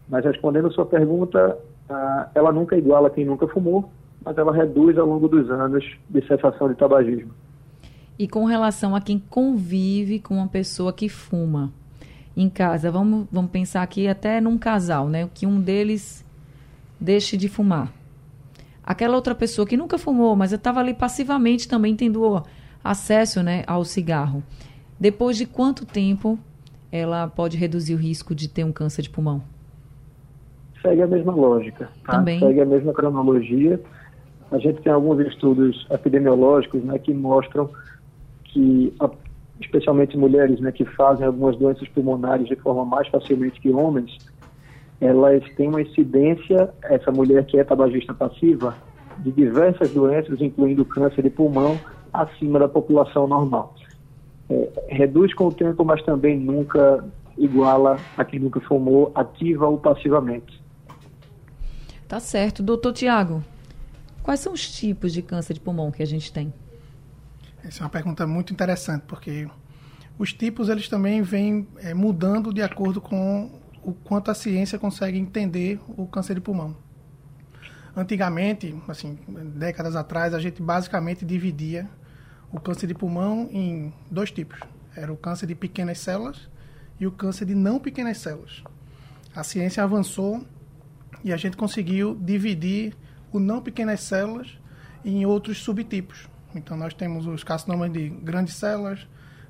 Mas 0.08 0.24
respondendo 0.24 0.68
a 0.68 0.70
sua 0.70 0.86
pergunta, 0.86 1.58
a, 1.88 2.28
ela 2.34 2.52
nunca 2.52 2.76
iguala 2.76 3.10
quem 3.10 3.24
nunca 3.24 3.46
fumou, 3.48 3.90
mas 4.24 4.36
ela 4.36 4.52
reduz 4.52 4.96
ao 4.98 5.06
longo 5.06 5.28
dos 5.28 5.50
anos 5.50 5.84
de 6.08 6.26
cessação 6.26 6.68
de 6.68 6.74
tabagismo. 6.74 7.32
E 8.18 8.28
com 8.28 8.44
relação 8.44 8.94
a 8.94 9.00
quem 9.00 9.18
convive 9.18 10.20
com 10.20 10.34
uma 10.34 10.46
pessoa 10.46 10.92
que 10.92 11.08
fuma 11.08 11.72
em 12.36 12.48
casa, 12.48 12.90
vamos, 12.90 13.26
vamos 13.30 13.50
pensar 13.50 13.82
aqui 13.82 14.08
até 14.08 14.40
num 14.40 14.56
casal, 14.56 15.08
né? 15.08 15.28
Que 15.34 15.46
um 15.46 15.60
deles 15.60 16.24
deixe 16.98 17.36
de 17.36 17.48
fumar. 17.48 17.92
Aquela 18.82 19.14
outra 19.14 19.34
pessoa 19.34 19.66
que 19.66 19.76
nunca 19.76 19.98
fumou, 19.98 20.34
mas 20.34 20.52
estava 20.52 20.80
ali 20.80 20.94
passivamente 20.94 21.68
também 21.68 21.94
tendo 21.94 22.42
acesso 22.82 23.42
né, 23.42 23.62
ao 23.66 23.84
cigarro. 23.84 24.42
Depois 24.98 25.36
de 25.36 25.46
quanto 25.46 25.84
tempo 25.84 26.38
ela 26.90 27.28
pode 27.28 27.56
reduzir 27.56 27.94
o 27.94 27.98
risco 27.98 28.34
de 28.34 28.48
ter 28.48 28.64
um 28.64 28.72
câncer 28.72 29.02
de 29.02 29.10
pulmão? 29.10 29.42
Segue 30.80 31.02
a 31.02 31.06
mesma 31.06 31.32
lógica. 31.32 31.88
Tá? 32.04 32.18
Também. 32.18 32.40
Segue 32.40 32.60
a 32.60 32.66
mesma 32.66 32.92
cronologia. 32.92 33.80
A 34.50 34.58
gente 34.58 34.82
tem 34.82 34.92
alguns 34.92 35.20
estudos 35.26 35.86
epidemiológicos 35.90 36.82
né, 36.82 36.98
que 36.98 37.14
mostram 37.14 37.70
que, 38.44 38.92
especialmente 39.64 40.16
mulheres 40.16 40.60
né, 40.60 40.72
que 40.72 40.84
fazem 40.84 41.26
algumas 41.26 41.56
doenças 41.56 41.88
pulmonares 41.88 42.46
de 42.48 42.56
forma 42.56 42.84
mais 42.84 43.08
facilmente 43.08 43.60
que 43.60 43.70
homens, 43.70 44.16
elas 45.00 45.42
têm 45.56 45.68
uma 45.68 45.82
incidência, 45.82 46.70
essa 46.84 47.10
mulher 47.10 47.44
que 47.46 47.58
é 47.58 47.64
tabagista 47.64 48.14
passiva, 48.14 48.74
de 49.18 49.32
diversas 49.32 49.90
doenças, 49.90 50.40
incluindo 50.40 50.84
câncer 50.84 51.22
de 51.22 51.30
pulmão, 51.30 51.78
acima 52.12 52.58
da 52.58 52.68
população 52.68 53.26
normal 53.26 53.74
é, 54.52 54.70
reduz 54.88 55.32
com 55.34 55.46
o 55.46 55.52
tempo, 55.52 55.84
mas 55.84 56.02
também 56.02 56.38
nunca 56.38 57.04
iguala 57.38 57.98
a 58.16 58.24
quem 58.24 58.38
nunca 58.38 58.60
fumou, 58.60 59.10
ativa 59.14 59.66
ou 59.66 59.78
passivamente. 59.78 60.62
Tá 62.06 62.20
certo. 62.20 62.62
Doutor 62.62 62.92
Tiago, 62.92 63.42
quais 64.22 64.40
são 64.40 64.52
os 64.52 64.70
tipos 64.70 65.12
de 65.12 65.22
câncer 65.22 65.54
de 65.54 65.60
pulmão 65.60 65.90
que 65.90 66.02
a 66.02 66.06
gente 66.06 66.32
tem? 66.32 66.52
Essa 67.64 67.82
é 67.82 67.84
uma 67.84 67.90
pergunta 67.90 68.26
muito 68.26 68.52
interessante, 68.52 69.04
porque 69.06 69.48
os 70.18 70.32
tipos 70.32 70.68
eles 70.68 70.88
também 70.88 71.22
vêm 71.22 71.68
é, 71.78 71.94
mudando 71.94 72.52
de 72.52 72.60
acordo 72.60 73.00
com 73.00 73.60
o 73.82 73.92
quanto 73.92 74.30
a 74.30 74.34
ciência 74.34 74.78
consegue 74.78 75.18
entender 75.18 75.80
o 75.88 76.06
câncer 76.06 76.34
de 76.34 76.40
pulmão. 76.40 76.76
Antigamente, 77.96 78.74
assim, 78.88 79.18
décadas 79.54 79.94
atrás, 79.94 80.34
a 80.34 80.40
gente 80.40 80.62
basicamente 80.62 81.24
dividia 81.24 81.88
o 82.50 82.58
câncer 82.58 82.86
de 82.86 82.94
pulmão 82.94 83.48
em 83.52 83.92
dois 84.10 84.30
tipos. 84.30 84.58
Era 84.96 85.12
o 85.12 85.16
câncer 85.16 85.46
de 85.46 85.54
pequenas 85.54 85.98
células 85.98 86.48
e 86.98 87.06
o 87.06 87.12
câncer 87.12 87.44
de 87.44 87.54
não 87.54 87.78
pequenas 87.78 88.18
células. 88.18 88.62
A 89.34 89.42
ciência 89.42 89.82
avançou 89.82 90.44
e 91.22 91.32
a 91.32 91.36
gente 91.36 91.56
conseguiu 91.56 92.14
dividir 92.14 92.96
o 93.32 93.38
não 93.38 93.62
pequenas 93.62 94.00
células 94.00 94.58
em 95.04 95.24
outros 95.24 95.58
subtipos. 95.58 96.31
Então 96.54 96.76
nós 96.76 96.94
temos 96.94 97.26
os 97.26 97.42
carcinomas 97.42 97.92
de 97.92 98.08
grandes 98.08 98.54
células, 98.54 99.06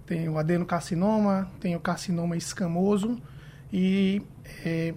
tem 0.07 0.29
o 0.29 0.39
adenocarcinoma, 0.39 1.51
tem 1.61 1.75
o 1.77 1.81
carcinoma 1.81 2.37
escamoso 2.37 3.21
e 3.73 4.23
é, 4.65 4.95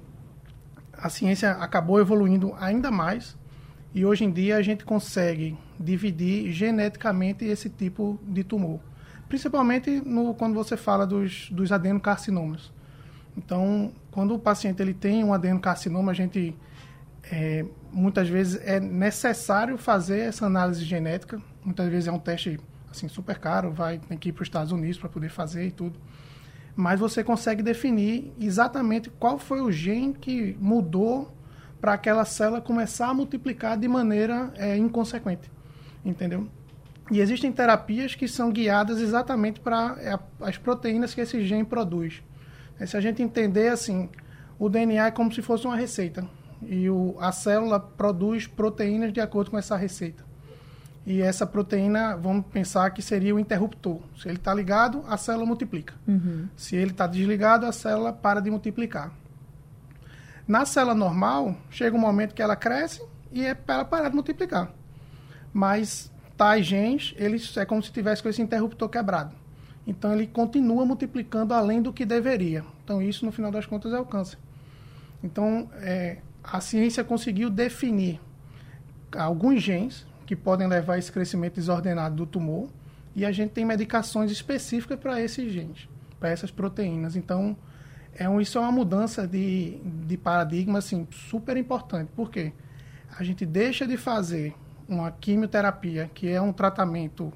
a 0.93 1.09
ciência 1.09 1.51
acabou 1.51 1.99
evoluindo 1.99 2.53
ainda 2.59 2.91
mais 2.91 3.37
e 3.93 4.05
hoje 4.05 4.25
em 4.25 4.31
dia 4.31 4.57
a 4.57 4.61
gente 4.61 4.83
consegue 4.83 5.57
dividir 5.79 6.51
geneticamente 6.51 7.45
esse 7.45 7.69
tipo 7.69 8.19
de 8.27 8.43
tumor. 8.43 8.79
Principalmente 9.27 10.01
no, 10.05 10.33
quando 10.33 10.53
você 10.53 10.77
fala 10.77 11.05
dos, 11.05 11.49
dos 11.49 11.71
adenocarcinomas. 11.71 12.71
Então, 13.37 13.91
quando 14.11 14.33
o 14.33 14.39
paciente 14.39 14.81
ele 14.81 14.93
tem 14.93 15.23
um 15.23 15.33
adenocarcinoma, 15.33 16.11
a 16.11 16.15
gente 16.15 16.55
é, 17.31 17.65
muitas 17.91 18.29
vezes 18.29 18.61
é 18.63 18.79
necessário 18.79 19.77
fazer 19.77 20.19
essa 20.19 20.45
análise 20.45 20.83
genética. 20.83 21.41
Muitas 21.65 21.89
vezes 21.89 22.07
é 22.07 22.11
um 22.11 22.19
teste 22.19 22.59
assim 22.89 23.07
super 23.07 23.39
caro, 23.39 23.71
vai 23.71 23.97
tem 23.97 24.17
que 24.17 24.29
ir 24.29 24.31
para 24.31 24.43
os 24.43 24.47
Estados 24.47 24.71
Unidos 24.71 24.97
para 24.99 25.09
poder 25.09 25.29
fazer 25.29 25.65
e 25.65 25.71
tudo. 25.71 25.99
Mas 26.75 26.99
você 26.99 27.23
consegue 27.23 27.63
definir 27.63 28.33
exatamente 28.39 29.09
qual 29.09 29.39
foi 29.39 29.61
o 29.61 29.71
gene 29.71 30.13
que 30.13 30.55
mudou 30.59 31.35
para 31.81 31.93
aquela 31.93 32.25
célula 32.25 32.61
começar 32.61 33.07
a 33.07 33.13
multiplicar 33.13 33.77
de 33.77 33.87
maneira 33.87 34.51
é, 34.55 34.77
inconsequente. 34.77 35.51
Entendeu? 36.03 36.47
E 37.11 37.19
existem 37.19 37.51
terapias 37.51 38.15
que 38.15 38.27
são 38.27 38.51
guiadas 38.51 38.99
exatamente 38.99 39.59
para 39.59 39.95
é, 39.99 40.19
as 40.41 40.57
proteínas 40.57 41.13
que 41.13 41.21
esse 41.21 41.43
gene 41.45 41.63
produz. 41.63 42.23
É, 42.79 42.85
se 42.85 42.97
a 42.97 43.01
gente 43.01 43.21
entender 43.21 43.69
assim, 43.69 44.09
o 44.59 44.69
DNA 44.69 45.07
é 45.07 45.11
como 45.11 45.31
se 45.31 45.41
fosse 45.41 45.65
uma 45.65 45.75
receita. 45.75 46.27
E 46.61 46.89
o, 46.89 47.15
a 47.19 47.31
célula 47.31 47.79
produz 47.79 48.47
proteínas 48.47 49.13
de 49.13 49.21
acordo 49.21 49.51
com 49.51 49.57
essa 49.57 49.75
receita. 49.75 50.25
E 51.05 51.21
essa 51.21 51.45
proteína, 51.45 52.17
vamos 52.17 52.45
pensar 52.47 52.89
que 52.89 53.01
seria 53.01 53.35
o 53.35 53.39
interruptor. 53.39 53.99
Se 54.17 54.27
ele 54.27 54.37
está 54.37 54.53
ligado, 54.53 55.03
a 55.07 55.17
célula 55.17 55.45
multiplica. 55.45 55.93
Uhum. 56.07 56.47
Se 56.55 56.75
ele 56.75 56.91
está 56.91 57.05
desligado, 57.05 57.67
a 57.67 57.71
célula 57.71 58.11
para 58.11 58.39
de 58.39 58.49
multiplicar. 58.49 59.11
Na 60.47 60.65
célula 60.65 60.95
normal, 60.95 61.55
chega 61.69 61.95
um 61.95 61.99
momento 61.99 62.33
que 62.33 62.41
ela 62.41 62.55
cresce 62.55 63.03
e 63.31 63.45
é 63.45 63.53
para 63.53 63.75
ela 63.75 63.85
parar 63.85 64.09
de 64.09 64.15
multiplicar. 64.15 64.71
Mas 65.53 66.11
tais 66.35 66.65
genes, 66.65 67.13
eles 67.17 67.55
é 67.55 67.65
como 67.65 67.83
se 67.83 67.91
tivesse 67.91 68.23
com 68.23 68.29
esse 68.29 68.41
interruptor 68.41 68.89
quebrado. 68.89 69.35
Então 69.85 70.11
ele 70.11 70.25
continua 70.25 70.85
multiplicando 70.85 71.53
além 71.53 71.81
do 71.81 71.93
que 71.93 72.03
deveria. 72.03 72.63
Então 72.83 72.99
isso, 72.99 73.25
no 73.25 73.31
final 73.31 73.51
das 73.51 73.67
contas, 73.67 73.93
é 73.93 73.99
o 73.99 74.05
câncer. 74.05 74.39
Então 75.23 75.69
é, 75.75 76.17
a 76.43 76.59
ciência 76.59 77.03
conseguiu 77.03 77.49
definir 77.49 78.19
alguns 79.15 79.61
genes 79.61 80.05
que 80.25 80.35
podem 80.35 80.67
levar 80.67 80.93
a 80.93 80.97
esse 80.97 81.11
crescimento 81.11 81.55
desordenado 81.55 82.15
do 82.15 82.25
tumor 82.25 82.69
e 83.15 83.25
a 83.25 83.31
gente 83.31 83.51
tem 83.51 83.63
medicações 83.63 84.31
específicas 84.31 84.99
para 84.99 85.21
esses 85.21 85.51
genes, 85.51 85.87
para 86.19 86.29
essas 86.29 86.51
proteínas. 86.51 87.15
Então 87.15 87.55
é 88.13 88.27
um, 88.27 88.41
isso 88.41 88.57
é 88.57 88.61
uma 88.61 88.71
mudança 88.71 89.27
de, 89.27 89.79
de 90.05 90.17
paradigma 90.17 90.79
assim, 90.79 91.07
super 91.11 91.57
importante. 91.57 92.09
Por 92.15 92.29
quê? 92.29 92.53
A 93.17 93.23
gente 93.23 93.45
deixa 93.45 93.87
de 93.87 93.97
fazer 93.97 94.53
uma 94.87 95.11
quimioterapia, 95.11 96.09
que 96.13 96.29
é 96.29 96.41
um 96.41 96.53
tratamento 96.53 97.31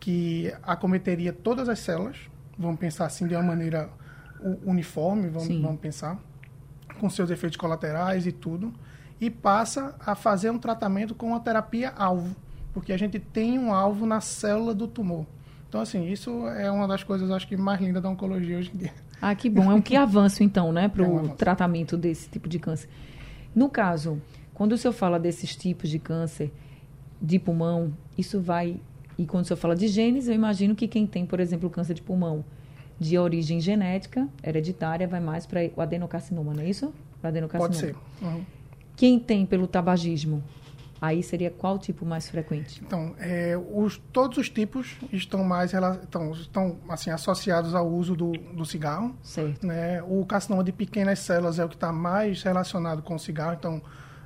que 0.00 0.52
acometeria 0.62 1.32
todas 1.32 1.68
as 1.68 1.78
células, 1.78 2.16
vamos 2.58 2.78
pensar 2.78 3.06
assim 3.06 3.26
de 3.26 3.34
uma 3.34 3.42
maneira 3.42 3.88
uniforme, 4.64 5.28
vamos, 5.28 5.48
vamos 5.60 5.80
pensar, 5.80 6.18
com 7.00 7.08
seus 7.08 7.30
efeitos 7.30 7.56
colaterais 7.56 8.26
e 8.26 8.32
tudo, 8.32 8.72
e 9.24 9.30
passa 9.30 9.94
a 10.04 10.14
fazer 10.14 10.50
um 10.50 10.58
tratamento 10.58 11.14
com 11.14 11.28
uma 11.28 11.40
terapia 11.40 11.92
alvo, 11.96 12.36
porque 12.74 12.92
a 12.92 12.96
gente 12.96 13.18
tem 13.18 13.58
um 13.58 13.72
alvo 13.72 14.04
na 14.04 14.20
célula 14.20 14.74
do 14.74 14.86
tumor. 14.86 15.24
Então, 15.66 15.80
assim, 15.80 16.06
isso 16.10 16.46
é 16.48 16.70
uma 16.70 16.86
das 16.86 17.02
coisas, 17.02 17.30
acho 17.30 17.48
que, 17.48 17.56
mais 17.56 17.80
lindas 17.80 18.02
da 18.02 18.08
oncologia 18.08 18.58
hoje 18.58 18.70
em 18.74 18.76
dia. 18.76 18.92
Ah, 19.20 19.34
que 19.34 19.48
bom. 19.48 19.72
É 19.72 19.74
um 19.74 19.80
que 19.82 19.96
avanço, 19.96 20.42
então, 20.42 20.72
né, 20.72 20.88
para 20.88 21.02
o 21.02 21.04
é 21.04 21.22
um 21.22 21.28
tratamento 21.28 21.96
desse 21.96 22.28
tipo 22.28 22.48
de 22.48 22.58
câncer. 22.58 22.88
No 23.54 23.70
caso, 23.70 24.20
quando 24.52 24.72
o 24.72 24.78
senhor 24.78 24.92
fala 24.92 25.18
desses 25.18 25.56
tipos 25.56 25.88
de 25.88 25.98
câncer 25.98 26.52
de 27.20 27.38
pulmão, 27.38 27.96
isso 28.18 28.40
vai 28.40 28.78
E 29.18 29.24
quando 29.24 29.44
o 29.44 29.46
senhor 29.46 29.56
fala 29.56 29.74
de 29.74 29.88
genes, 29.88 30.28
eu 30.28 30.34
imagino 30.34 30.74
que 30.74 30.86
quem 30.86 31.06
tem, 31.06 31.24
por 31.24 31.40
exemplo, 31.40 31.70
câncer 31.70 31.94
de 31.94 32.02
pulmão 32.02 32.44
de 33.00 33.16
origem 33.18 33.58
genética, 33.58 34.28
hereditária, 34.42 35.08
vai 35.08 35.20
mais 35.20 35.46
para 35.46 35.60
o 35.74 35.80
adenocarcinoma, 35.80 36.52
não 36.52 36.62
é 36.62 36.68
isso? 36.68 36.92
O 37.22 37.26
adenocarcinoma. 37.26 37.74
Pode 37.74 37.78
ser. 37.78 37.96
Uhum. 38.22 38.44
Quem 38.96 39.18
tem 39.18 39.44
pelo 39.44 39.66
tabagismo, 39.66 40.42
aí 41.00 41.22
seria 41.22 41.50
qual 41.50 41.78
tipo 41.78 42.06
mais 42.06 42.28
frequente? 42.28 42.80
Então, 42.84 43.14
é, 43.18 43.58
os, 43.72 43.98
todos 44.12 44.38
os 44.38 44.48
tipos 44.48 44.96
estão 45.12 45.44
mais 45.44 45.72
estão, 45.74 46.32
estão 46.32 46.76
assim, 46.88 47.10
associados 47.10 47.74
ao 47.74 47.88
uso 47.88 48.16
do, 48.16 48.32
do 48.32 48.64
cigarro. 48.64 49.14
Certo. 49.22 49.66
Né? 49.66 50.02
O 50.02 50.24
carcinoma 50.24 50.64
de 50.64 50.72
pequenas 50.72 51.18
células 51.18 51.58
é 51.58 51.64
o 51.64 51.68
que 51.68 51.74
está 51.74 51.92
mais 51.92 52.42
relacionado 52.42 53.02
com 53.02 53.14
o 53.14 53.18
cigarro, 53.18 53.54
então 53.54 53.82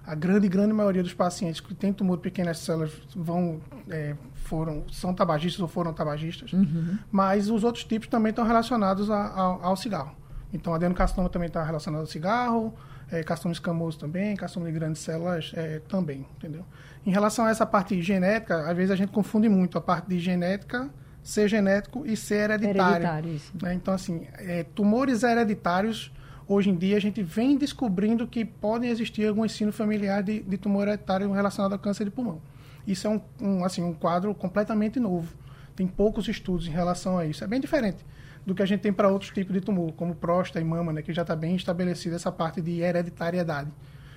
a 0.09 0.15
grande, 0.15 0.49
grande 0.49 0.73
maioria 0.73 1.03
dos 1.03 1.13
pacientes 1.13 1.61
que 1.61 1.75
têm 1.75 1.93
tumor 1.93 2.17
de 2.17 2.23
pequenas 2.23 2.61
células 2.61 2.93
vão, 3.15 3.61
é, 3.91 4.17
foram, 4.37 4.85
são 4.91 5.13
tabagistas 5.13 5.61
ou 5.61 5.69
foram 5.69 5.93
tabagistas, 5.93 6.51
uhum. 6.55 6.99
mas 7.13 7.51
os 7.51 7.63
outros 7.63 7.85
tipos 7.85 8.09
também 8.09 8.31
estão 8.31 8.43
relacionados 8.43 9.11
a, 9.11 9.17
a, 9.17 9.43
ao 9.67 9.77
cigarro. 9.77 10.17
Então, 10.51 10.73
adenocarcinoma 10.73 11.29
também 11.29 11.49
está 11.49 11.63
relacionado 11.63 12.01
ao 12.01 12.07
cigarro, 12.07 12.73
é, 13.11 13.25
escamoso 13.51 13.99
também, 13.99 14.37
carcinoma 14.37 14.71
de 14.71 14.79
grandes 14.79 15.03
células 15.03 15.53
é, 15.55 15.81
também, 15.89 16.27
entendeu? 16.37 16.65
Em 17.07 17.11
relação 17.11 17.47
a 17.47 17.51
essa 17.51 17.65
parte 17.65 18.01
genética, 18.03 18.69
às 18.69 18.77
vezes 18.77 18.91
a 18.91 18.97
gente 18.97 19.11
confunde 19.11 19.49
muito 19.49 19.79
a 19.79 19.81
parte 19.81 20.09
de 20.09 20.19
genética, 20.19 20.91
ser 21.23 21.49
genético 21.49 22.05
e 22.07 22.17
ser 22.17 22.51
hereditário. 22.51 22.97
hereditário 22.97 23.35
isso. 23.35 23.53
Né? 23.61 23.75
Então, 23.75 23.95
assim, 23.95 24.27
é, 24.35 24.65
tumores 24.75 25.23
hereditários 25.23 26.13
hoje 26.47 26.71
em 26.71 26.77
dia 26.77 26.97
a 26.97 27.01
gente 27.01 27.23
vem 27.23 27.57
descobrindo 27.57 28.27
que 28.27 28.45
podem 28.45 28.91
existir 28.91 29.27
algum 29.27 29.45
ensino 29.45 29.73
familiar 29.73 30.23
de, 30.23 30.41
de 30.41 30.57
tumor 30.57 30.89
hereditário 30.89 31.31
relacionado 31.33 31.73
ao 31.73 31.79
câncer 31.79 32.05
de 32.05 32.11
pulmão. 32.11 32.41
Isso 32.87 33.07
é 33.07 33.11
um, 33.11 33.21
um, 33.41 33.65
assim, 33.65 33.83
um 33.83 33.93
quadro 33.93 34.35
completamente 34.35 34.99
novo. 34.99 35.35
Tem 35.77 35.87
poucos 35.87 36.27
estudos 36.29 36.67
em 36.67 36.71
relação 36.71 37.19
a 37.19 37.27
isso. 37.27 37.45
É 37.45 37.47
bem 37.47 37.61
diferente 37.61 38.05
do 38.49 38.55
que 38.55 38.63
a 38.63 38.67
gente 38.67 38.81
tem 38.81 38.93
para 38.93 39.09
outros 39.09 39.31
tipos 39.31 39.53
de 39.53 39.61
tumor, 39.61 39.93
como 39.93 40.15
próstata 40.15 40.59
e 40.59 40.65
mama, 40.65 40.91
né, 40.91 41.03
que 41.03 41.13
já 41.13 41.21
está 41.21 41.37
bem 41.37 41.55
estabelecida 41.55 42.17
essa 42.17 42.33
parte 42.33 42.63
de 42.63 42.81
hereditariedade. 42.81 43.71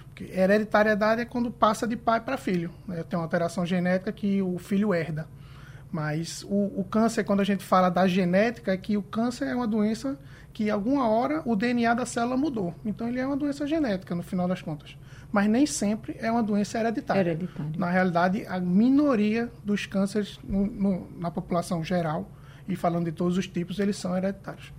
Porque 0.06 0.24
hereditariedade 0.32 1.22
é 1.22 1.26
quando 1.26 1.52
passa 1.52 1.86
de 1.86 1.98
pai 1.98 2.22
para 2.22 2.38
filho. 2.38 2.72
Né? 2.88 3.04
Tem 3.04 3.20
uma 3.20 3.26
alteração 3.26 3.66
genética 3.66 4.10
que 4.12 4.42
o 4.42 4.58
filho 4.58 4.94
herda. 4.94 5.28
Mas 5.92 6.44
o, 6.44 6.80
o, 6.80 6.86
câncer, 6.86 7.26
quando 7.26 7.42
a 7.42 7.44
gente 7.44 7.62
fala 7.62 7.90
da 7.90 8.08
genética, 8.08 8.72
é 8.72 8.78
que 8.78 8.96
o 8.96 9.04
câncer 9.04 9.50
é 9.50 9.56
uma 9.56 9.68
doença 9.68 10.18
que, 10.54 10.70
alguma 10.70 11.10
hora, 11.10 11.42
o 11.46 11.54
DNA 11.54 11.94
da 11.94 12.06
célula 12.06 12.38
mudou. 12.38 12.74
Então, 12.86 13.10
ele 13.10 13.20
é 13.20 13.28
uma 13.28 13.36
doença 13.36 13.68
genética, 13.68 14.16
no 14.16 14.24
final 14.24 14.48
das 14.48 14.62
contas. 14.62 14.98
Mas 15.30 15.50
nem 15.50 15.66
sempre 15.66 16.16
é 16.20 16.32
uma 16.32 16.42
doença 16.42 16.80
hereditária. 16.80 17.20
hereditária. 17.20 17.72
Na 17.78 17.90
realidade, 17.90 18.46
a 18.48 18.62
minoria 18.62 19.52
dos 19.66 19.86
cânceres 19.86 20.40
no, 20.42 20.66
no, 20.66 21.20
na 21.20 21.30
população 21.30 21.84
geral, 21.84 22.30
e 22.74 22.76
falando 22.76 23.06
de 23.06 23.12
todos 23.12 23.38
os 23.38 23.48
tipos, 23.48 23.80
eles 23.80 23.98
são 23.98 24.16
hereditários. 24.16 24.72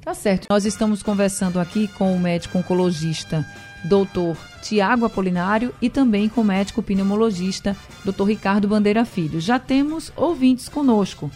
Tá 0.00 0.14
certo. 0.14 0.46
Nós 0.48 0.64
estamos 0.64 1.02
conversando 1.02 1.60
aqui 1.60 1.88
com 1.88 2.14
o 2.14 2.18
médico 2.18 2.58
oncologista 2.58 3.44
doutor 3.84 4.36
Tiago 4.62 5.04
Apolinário 5.04 5.72
e 5.80 5.88
também 5.88 6.28
com 6.28 6.40
o 6.40 6.44
médico 6.44 6.82
pneumologista 6.82 7.76
doutor 8.04 8.24
Ricardo 8.24 8.66
Bandeira 8.66 9.04
Filho. 9.04 9.40
Já 9.40 9.58
temos 9.58 10.12
ouvintes 10.16 10.68
conosco. 10.68 11.30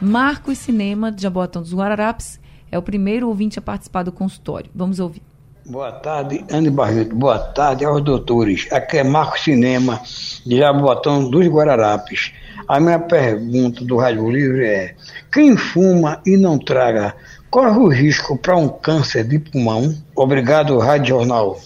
Marcos 0.00 0.58
Cinema, 0.58 1.10
de 1.10 1.22
Jaboatão 1.22 1.62
dos 1.62 1.72
Guararapes, 1.72 2.38
é 2.70 2.76
o 2.76 2.82
primeiro 2.82 3.28
ouvinte 3.28 3.58
a 3.58 3.62
participar 3.62 4.02
do 4.02 4.12
consultório. 4.12 4.70
Vamos 4.74 4.98
ouvir. 4.98 5.22
Boa 5.64 5.90
tarde, 5.90 6.44
Andy 6.50 6.70
Barreto. 6.70 7.16
Boa 7.16 7.38
tarde 7.38 7.84
aos 7.84 8.02
doutores. 8.02 8.68
Aqui 8.70 8.98
é 8.98 9.04
Marcos 9.04 9.40
Cinema, 9.42 10.00
de 10.44 10.58
Jaboatão 10.58 11.28
dos 11.28 11.46
Guararapes. 11.46 12.32
A 12.68 12.80
minha 12.80 12.98
pergunta 12.98 13.84
do 13.84 13.96
Rádio 13.96 14.30
Livre 14.30 14.64
é: 14.64 14.94
quem 15.32 15.56
fuma 15.56 16.20
e 16.26 16.36
não 16.36 16.58
traga, 16.58 17.14
corre 17.50 17.78
o 17.78 17.88
risco 17.88 18.36
para 18.36 18.56
um 18.56 18.68
câncer 18.68 19.24
de 19.24 19.38
pulmão? 19.38 19.94
Obrigado, 20.14 20.78
Rádio 20.78 21.16
Jornal. 21.16 21.58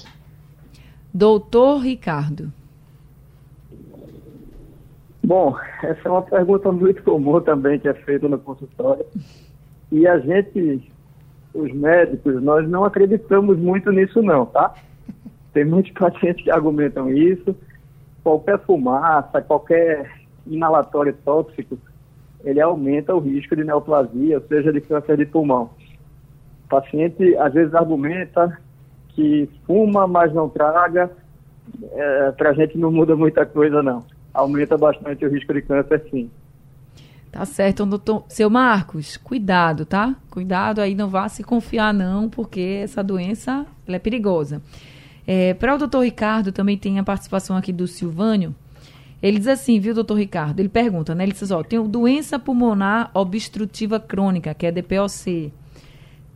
Doutor 1.13 1.79
Ricardo. 1.79 2.53
Bom, 5.25 5.57
essa 5.83 6.01
é 6.09 6.11
uma 6.11 6.23
pergunta 6.23 6.73
muito 6.73 7.03
comum 7.03 7.41
também 7.41 7.79
que 7.79 7.89
é 7.89 7.95
feita 7.95 8.29
no 8.29 8.39
consultório. 8.39 9.05
E 9.93 10.07
a 10.07 10.19
gente, 10.19 10.93
os 11.55 11.73
médicos, 11.73 12.43
nós 12.43 12.69
não 12.69 12.85
acreditamos 12.85 13.59
muito 13.59 13.91
nisso 13.93 14.23
não, 14.23 14.47
tá? 14.47 14.75
Tem 15.53 15.65
muitos 15.65 15.93
pacientes 15.99 16.45
que 16.45 16.51
argumentam 16.51 17.11
isso. 17.11 17.55
Qualquer 18.23 18.59
fumaça, 18.61 19.41
qualquer 19.41 20.20
inalatório 20.51 21.15
tóxico, 21.25 21.79
ele 22.45 22.61
aumenta 22.61 23.15
o 23.15 23.19
risco 23.19 23.55
de 23.55 23.65
neoplasia, 23.65 24.39
ou 24.39 24.47
seja, 24.47 24.73
de 24.73 24.81
câncer 24.81 25.17
de 25.17 25.27
pulmão. 25.27 25.71
O 26.65 26.69
paciente 26.69 27.37
às 27.37 27.53
vezes 27.53 27.75
argumenta 27.75 28.59
que 29.09 29.49
fuma, 29.67 30.07
mas 30.07 30.33
não 30.33 30.49
traga, 30.49 31.11
é, 31.93 32.33
para 32.33 32.51
a 32.51 32.53
gente 32.55 32.79
não 32.79 32.91
muda 32.91 33.15
muita 33.17 33.45
coisa, 33.45 33.83
não. 33.83 34.05
Aumenta 34.33 34.79
bastante 34.79 35.25
o 35.25 35.31
risco 35.31 35.53
de 35.53 35.63
câncer, 35.63 36.03
sim. 36.11 36.31
Tá 37.31 37.45
certo, 37.45 37.87
doutor. 37.87 38.25
Seu 38.29 38.51
Marcos, 38.51 39.17
cuidado, 39.17 39.85
tá? 39.85 40.17
Cuidado 40.31 40.81
aí, 40.81 40.95
não 40.95 41.09
vá 41.09 41.29
se 41.29 41.45
confiar, 41.45 41.95
não, 41.95 42.29
porque 42.29 42.81
essa 42.83 43.05
doença 43.05 43.67
é 43.87 43.99
perigosa. 43.99 44.61
É, 45.27 45.55
para 45.55 45.75
o 45.75 45.79
doutor 45.79 46.01
Ricardo, 46.01 46.51
também 46.51 46.77
tem 46.77 46.99
a 46.99 47.05
participação 47.05 47.57
aqui 47.57 47.73
do 47.73 47.87
Silvânio. 47.87 48.55
Ele 49.23 49.39
diz 49.39 49.49
assim, 49.49 49.79
viu, 49.79 49.95
doutor 49.95 50.15
Ricardo? 50.15 50.61
Ele 50.61 50.69
pergunta, 50.69 51.15
né? 51.15 51.25
Ele 51.25 51.33
diz, 51.33 51.51
ó, 51.51 51.63
tenho 51.63 51.87
doença 51.87 52.39
pulmonar 52.39 53.11
obstrutiva 53.13 54.01
crônica, 54.01 54.55
que 54.55 54.67
é 54.67 54.73
DPOC. 54.73 55.53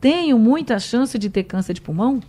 Tenho 0.00 0.38
muita 0.38 0.78
chance 0.78 1.18
de 1.18 1.30
ter 1.30 1.44
câncer 1.44 1.72
de 1.72 1.80
pulmão? 1.80 2.20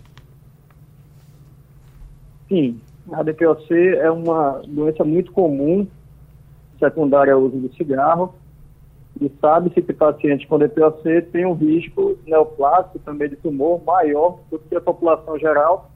Sim, 2.48 2.80
a 3.12 3.22
DPOC 3.22 3.74
é 3.98 4.10
uma 4.10 4.62
doença 4.68 5.04
muito 5.04 5.32
comum, 5.32 5.86
secundária 6.80 7.34
ao 7.34 7.42
uso 7.42 7.58
do 7.58 7.74
cigarro, 7.76 8.34
e 9.20 9.32
sabe-se 9.42 9.82
que 9.82 9.94
pacientes 9.94 10.48
com 10.48 10.60
DPOC 10.60 11.22
têm 11.32 11.46
um 11.46 11.54
risco 11.54 12.18
neoplásico 12.26 13.00
também 13.00 13.30
de 13.30 13.36
tumor 13.38 13.82
maior 13.84 14.40
do 14.50 14.60
que 14.60 14.76
a 14.76 14.82
população 14.82 15.38
geral, 15.40 15.92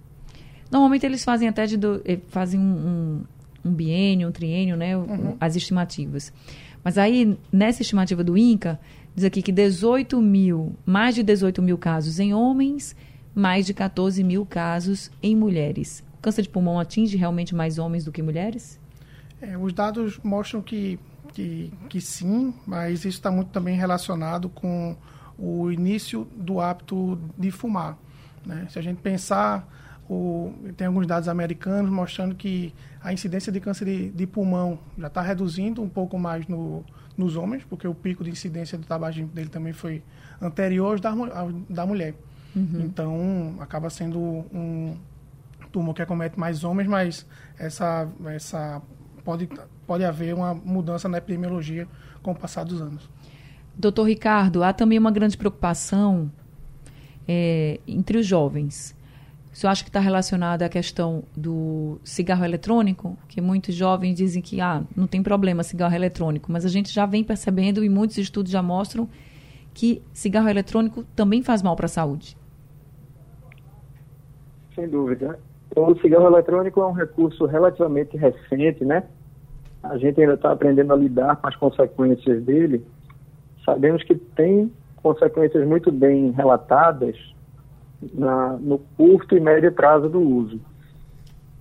Normalmente 0.71 1.05
eles 1.05 1.23
fazem 1.23 1.47
até 1.47 1.65
de 1.65 1.77
do, 1.77 2.01
eh, 2.03 2.19
fazem 2.29 2.59
um, 2.59 2.63
um, 2.63 3.23
um, 3.69 3.71
biênio, 3.71 4.29
um 4.29 4.31
triênio, 4.31 4.75
né? 4.75 4.97
Uhum. 4.97 5.37
As 5.39 5.55
estimativas. 5.55 6.33
Mas 6.83 6.97
aí, 6.97 7.37
nessa 7.51 7.81
estimativa 7.81 8.23
do 8.23 8.37
INCA, 8.37 8.79
diz 9.15 9.25
aqui 9.25 9.41
que 9.41 9.51
18 9.51 10.21
mil, 10.21 10.75
mais 10.85 11.15
de 11.15 11.23
18 11.23 11.61
mil 11.61 11.77
casos 11.77 12.19
em 12.19 12.33
homens, 12.33 12.95
mais 13.33 13.65
de 13.65 13.73
14 13.73 14.23
mil 14.23 14.45
casos 14.45 15.11
em 15.21 15.35
mulheres. 15.35 16.03
Câncer 16.27 16.41
de 16.41 16.49
pulmão 16.49 16.77
atinge 16.77 17.15
realmente 17.15 17.55
mais 17.55 17.79
homens 17.79 18.03
do 18.03 18.11
que 18.11 18.21
mulheres? 18.21 18.77
É, 19.41 19.57
os 19.57 19.71
dados 19.71 20.19
mostram 20.21 20.61
que, 20.61 20.99
que, 21.31 21.71
que 21.87 22.01
sim, 22.01 22.53
mas 22.65 23.05
isso 23.05 23.07
está 23.07 23.31
muito 23.31 23.47
também 23.47 23.77
relacionado 23.77 24.49
com 24.49 24.93
o 25.39 25.71
início 25.71 26.27
do 26.35 26.59
hábito 26.59 27.17
de 27.37 27.49
fumar. 27.49 27.97
Né? 28.45 28.67
Se 28.69 28.77
a 28.77 28.81
gente 28.81 29.01
pensar, 29.01 29.65
o, 30.09 30.53
tem 30.75 30.87
alguns 30.87 31.07
dados 31.07 31.29
americanos 31.29 31.89
mostrando 31.89 32.35
que 32.35 32.73
a 33.01 33.13
incidência 33.13 33.49
de 33.49 33.61
câncer 33.61 33.85
de, 33.85 34.09
de 34.09 34.27
pulmão 34.27 34.77
já 34.97 35.07
está 35.07 35.21
reduzindo 35.21 35.81
um 35.81 35.87
pouco 35.87 36.19
mais 36.19 36.45
no, 36.45 36.83
nos 37.15 37.37
homens, 37.37 37.63
porque 37.63 37.87
o 37.87 37.95
pico 37.95 38.21
de 38.21 38.31
incidência 38.31 38.77
do 38.77 38.85
tabagismo 38.85 39.29
dele 39.29 39.47
também 39.47 39.71
foi 39.71 40.03
anterior 40.41 40.95
ao 40.95 40.99
da, 40.99 41.39
ao 41.39 41.51
da 41.69 41.85
mulher. 41.85 42.15
Uhum. 42.53 42.81
Então, 42.81 43.55
acaba 43.61 43.89
sendo 43.89 44.19
um 44.19 44.97
tumor 45.69 45.93
que 45.93 46.01
acomete 46.01 46.39
mais 46.39 46.63
homens, 46.63 46.87
mas 46.87 47.25
essa, 47.57 48.07
essa 48.25 48.81
pode, 49.23 49.49
pode 49.85 50.03
haver 50.03 50.33
uma 50.33 50.53
mudança 50.53 51.09
na 51.09 51.17
epidemiologia 51.17 51.87
com 52.21 52.31
o 52.31 52.35
passar 52.35 52.63
dos 52.63 52.81
anos. 52.81 53.09
Doutor 53.75 54.05
Ricardo, 54.05 54.63
há 54.63 54.73
também 54.73 54.97
uma 54.97 55.11
grande 55.11 55.37
preocupação 55.37 56.31
é, 57.27 57.79
entre 57.87 58.17
os 58.17 58.25
jovens. 58.25 58.95
O 59.51 59.55
senhor 59.55 59.71
acha 59.71 59.83
que 59.83 59.89
está 59.89 59.99
relacionado 59.99 60.61
à 60.61 60.69
questão 60.69 61.23
do 61.35 61.99
cigarro 62.03 62.45
eletrônico? 62.45 63.17
Que 63.27 63.41
muitos 63.41 63.73
jovens 63.75 64.15
dizem 64.15 64.41
que 64.41 64.61
ah, 64.61 64.83
não 64.95 65.07
tem 65.07 65.21
problema 65.23 65.63
cigarro 65.63 65.95
eletrônico, 65.95 66.51
mas 66.51 66.63
a 66.63 66.69
gente 66.69 66.93
já 66.93 67.05
vem 67.05 67.23
percebendo 67.23 67.83
e 67.83 67.89
muitos 67.89 68.17
estudos 68.17 68.51
já 68.51 68.61
mostram 68.61 69.09
que 69.73 70.01
cigarro 70.13 70.47
eletrônico 70.47 71.03
também 71.15 71.43
faz 71.43 71.61
mal 71.61 71.75
para 71.75 71.85
a 71.85 71.89
saúde. 71.89 72.37
Sem 74.73 74.87
dúvida. 74.87 75.39
O 75.79 75.95
cigarro 75.99 76.27
eletrônico 76.27 76.81
é 76.81 76.85
um 76.85 76.91
recurso 76.91 77.45
relativamente 77.45 78.17
recente, 78.17 78.83
né? 78.83 79.03
A 79.83 79.97
gente 79.97 80.19
ainda 80.19 80.33
está 80.33 80.51
aprendendo 80.51 80.91
a 80.91 80.95
lidar 80.95 81.35
com 81.37 81.47
as 81.47 81.55
consequências 81.55 82.43
dele 82.43 82.83
sabemos 83.67 84.01
que 84.03 84.15
tem 84.15 84.71
consequências 84.95 85.67
muito 85.67 85.91
bem 85.91 86.31
relatadas 86.31 87.17
na, 88.13 88.53
no 88.53 88.79
curto 88.95 89.35
e 89.35 89.39
médio 89.41 89.71
prazo 89.73 90.07
do 90.07 90.21
uso. 90.21 90.59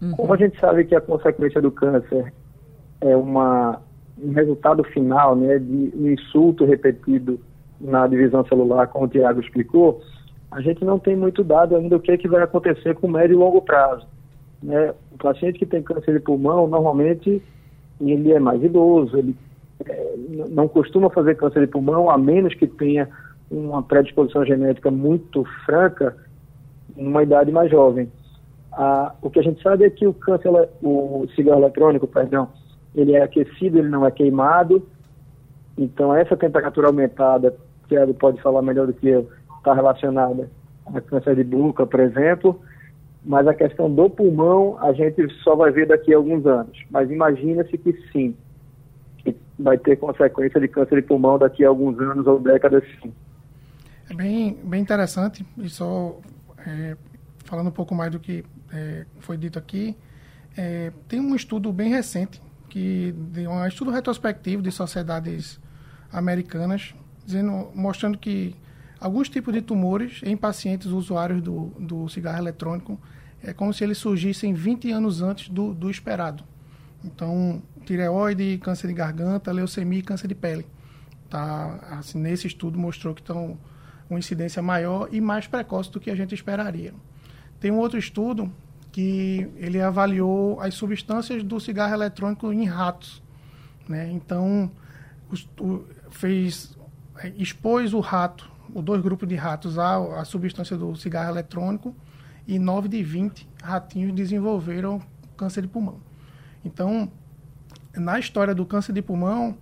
Uhum. 0.00 0.12
Como 0.12 0.34
a 0.34 0.36
gente 0.36 0.58
sabe 0.60 0.84
que 0.84 0.94
a 0.94 1.00
consequência 1.00 1.60
do 1.60 1.70
câncer 1.72 2.32
é 3.00 3.16
uma, 3.16 3.80
um 4.22 4.32
resultado 4.32 4.84
final 4.84 5.34
né, 5.34 5.58
de 5.58 5.92
um 5.96 6.10
insulto 6.12 6.64
repetido 6.64 7.40
na 7.80 8.06
divisão 8.06 8.46
celular, 8.46 8.86
como 8.86 9.06
o 9.06 9.08
Tiago 9.08 9.40
explicou, 9.40 10.00
a 10.56 10.62
gente 10.62 10.82
não 10.86 10.98
tem 10.98 11.14
muito 11.14 11.44
dado 11.44 11.76
ainda 11.76 11.96
o 11.96 12.00
que, 12.00 12.10
é 12.10 12.16
que 12.16 12.26
vai 12.26 12.42
acontecer 12.42 12.94
com 12.94 13.06
médio 13.06 13.34
e 13.34 13.36
longo 13.36 13.60
prazo. 13.60 14.06
Né? 14.62 14.94
O 15.12 15.18
paciente 15.18 15.58
que 15.58 15.66
tem 15.66 15.82
câncer 15.82 16.14
de 16.14 16.20
pulmão, 16.20 16.66
normalmente, 16.66 17.42
ele 18.00 18.32
é 18.32 18.40
mais 18.40 18.62
idoso, 18.62 19.18
ele 19.18 19.36
é, 19.84 20.14
não 20.48 20.66
costuma 20.66 21.10
fazer 21.10 21.36
câncer 21.36 21.60
de 21.60 21.66
pulmão, 21.66 22.08
a 22.08 22.16
menos 22.16 22.54
que 22.54 22.66
tenha 22.66 23.06
uma 23.50 23.82
predisposição 23.82 24.46
genética 24.46 24.90
muito 24.90 25.44
franca 25.66 26.16
numa 26.96 27.22
idade 27.22 27.52
mais 27.52 27.70
jovem. 27.70 28.10
Ah, 28.72 29.14
o 29.20 29.28
que 29.28 29.40
a 29.40 29.42
gente 29.42 29.62
sabe 29.62 29.84
é 29.84 29.90
que 29.90 30.06
o 30.06 30.14
câncer, 30.14 30.50
o 30.82 31.26
cigarro 31.36 31.60
eletrônico, 31.60 32.06
perdão, 32.06 32.48
ele 32.94 33.12
é 33.12 33.22
aquecido, 33.22 33.78
ele 33.78 33.90
não 33.90 34.06
é 34.06 34.10
queimado. 34.10 34.82
Então 35.76 36.14
essa 36.14 36.34
temperatura 36.34 36.86
aumentada, 36.86 37.54
Tiago 37.88 38.14
pode 38.14 38.40
falar 38.40 38.62
melhor 38.62 38.86
do 38.86 38.94
que 38.94 39.06
eu, 39.06 39.28
está 39.66 39.74
relacionada 39.74 40.48
a 40.86 41.00
câncer 41.00 41.34
de 41.34 41.42
boca, 41.42 41.84
por 41.84 41.98
exemplo. 41.98 42.60
Mas 43.24 43.46
a 43.48 43.54
questão 43.54 43.92
do 43.92 44.08
pulmão 44.08 44.78
a 44.80 44.92
gente 44.92 45.28
só 45.42 45.56
vai 45.56 45.72
ver 45.72 45.88
daqui 45.88 46.14
a 46.14 46.16
alguns 46.16 46.46
anos. 46.46 46.78
Mas 46.88 47.10
imagina-se 47.10 47.76
que 47.76 47.92
sim, 48.12 48.36
vai 49.58 49.76
ter 49.76 49.96
consequência 49.96 50.60
de 50.60 50.68
câncer 50.68 51.02
de 51.02 51.02
pulmão 51.02 51.36
daqui 51.36 51.64
a 51.64 51.68
alguns 51.68 51.98
anos 51.98 52.24
ou 52.26 52.38
décadas 52.38 52.84
sim. 53.02 53.12
É 54.08 54.14
bem, 54.14 54.56
bem 54.62 54.80
interessante, 54.80 55.44
e 55.58 55.68
só 55.68 56.20
é, 56.64 56.96
falando 57.44 57.66
um 57.66 57.72
pouco 57.72 57.92
mais 57.92 58.12
do 58.12 58.20
que 58.20 58.44
é, 58.72 59.04
foi 59.18 59.36
dito 59.36 59.58
aqui, 59.58 59.96
é, 60.56 60.92
tem 61.08 61.18
um 61.18 61.34
estudo 61.34 61.72
bem 61.72 61.90
recente, 61.90 62.40
que 62.68 63.12
de 63.32 63.48
um 63.48 63.66
estudo 63.66 63.90
retrospectivo 63.90 64.62
de 64.62 64.70
sociedades 64.70 65.58
americanas, 66.12 66.94
dizendo, 67.24 67.68
mostrando 67.74 68.16
que 68.16 68.54
alguns 69.06 69.28
tipos 69.28 69.54
de 69.54 69.62
tumores 69.62 70.20
em 70.24 70.36
pacientes 70.36 70.88
usuários 70.88 71.40
do, 71.40 71.72
do 71.78 72.08
cigarro 72.08 72.38
eletrônico 72.38 73.00
é 73.42 73.52
como 73.52 73.72
se 73.72 73.84
eles 73.84 73.98
surgissem 73.98 74.52
20 74.52 74.90
anos 74.90 75.22
antes 75.22 75.48
do, 75.48 75.72
do 75.72 75.88
esperado. 75.88 76.42
Então, 77.04 77.62
tireoide, 77.84 78.58
câncer 78.58 78.88
de 78.88 78.94
garganta, 78.94 79.52
leucemia 79.52 80.00
e 80.00 80.02
câncer 80.02 80.26
de 80.26 80.34
pele. 80.34 80.66
Tá? 81.30 81.78
Assim, 81.98 82.18
nesse 82.18 82.48
estudo 82.48 82.78
mostrou 82.78 83.14
que 83.14 83.20
estão 83.20 83.56
uma 84.10 84.18
incidência 84.18 84.60
maior 84.60 85.08
e 85.12 85.20
mais 85.20 85.46
precoce 85.46 85.90
do 85.90 86.00
que 86.00 86.10
a 86.10 86.14
gente 86.16 86.34
esperaria. 86.34 86.92
Tem 87.60 87.70
um 87.70 87.78
outro 87.78 87.98
estudo 87.98 88.52
que 88.90 89.48
ele 89.56 89.80
avaliou 89.80 90.60
as 90.60 90.74
substâncias 90.74 91.42
do 91.44 91.60
cigarro 91.60 91.94
eletrônico 91.94 92.52
em 92.52 92.64
ratos. 92.64 93.22
Né? 93.88 94.10
Então, 94.10 94.70
o, 95.60 95.84
fez, 96.10 96.76
é, 97.18 97.32
expôs 97.36 97.94
o 97.94 98.00
rato, 98.00 98.55
os 98.74 98.84
dois 98.84 99.00
grupos 99.02 99.28
de 99.28 99.34
ratos, 99.34 99.78
à, 99.78 100.20
à 100.20 100.24
substância 100.24 100.76
do 100.76 100.94
cigarro 100.96 101.30
eletrônico 101.30 101.94
e 102.46 102.58
9 102.58 102.88
de 102.88 103.02
20 103.02 103.48
ratinhos 103.62 104.14
desenvolveram 104.14 105.00
câncer 105.36 105.62
de 105.62 105.68
pulmão. 105.68 106.00
Então, 106.64 107.10
na 107.94 108.18
história 108.18 108.54
do 108.54 108.64
câncer 108.64 108.92
de 108.92 109.02
pulmão, 109.02 109.56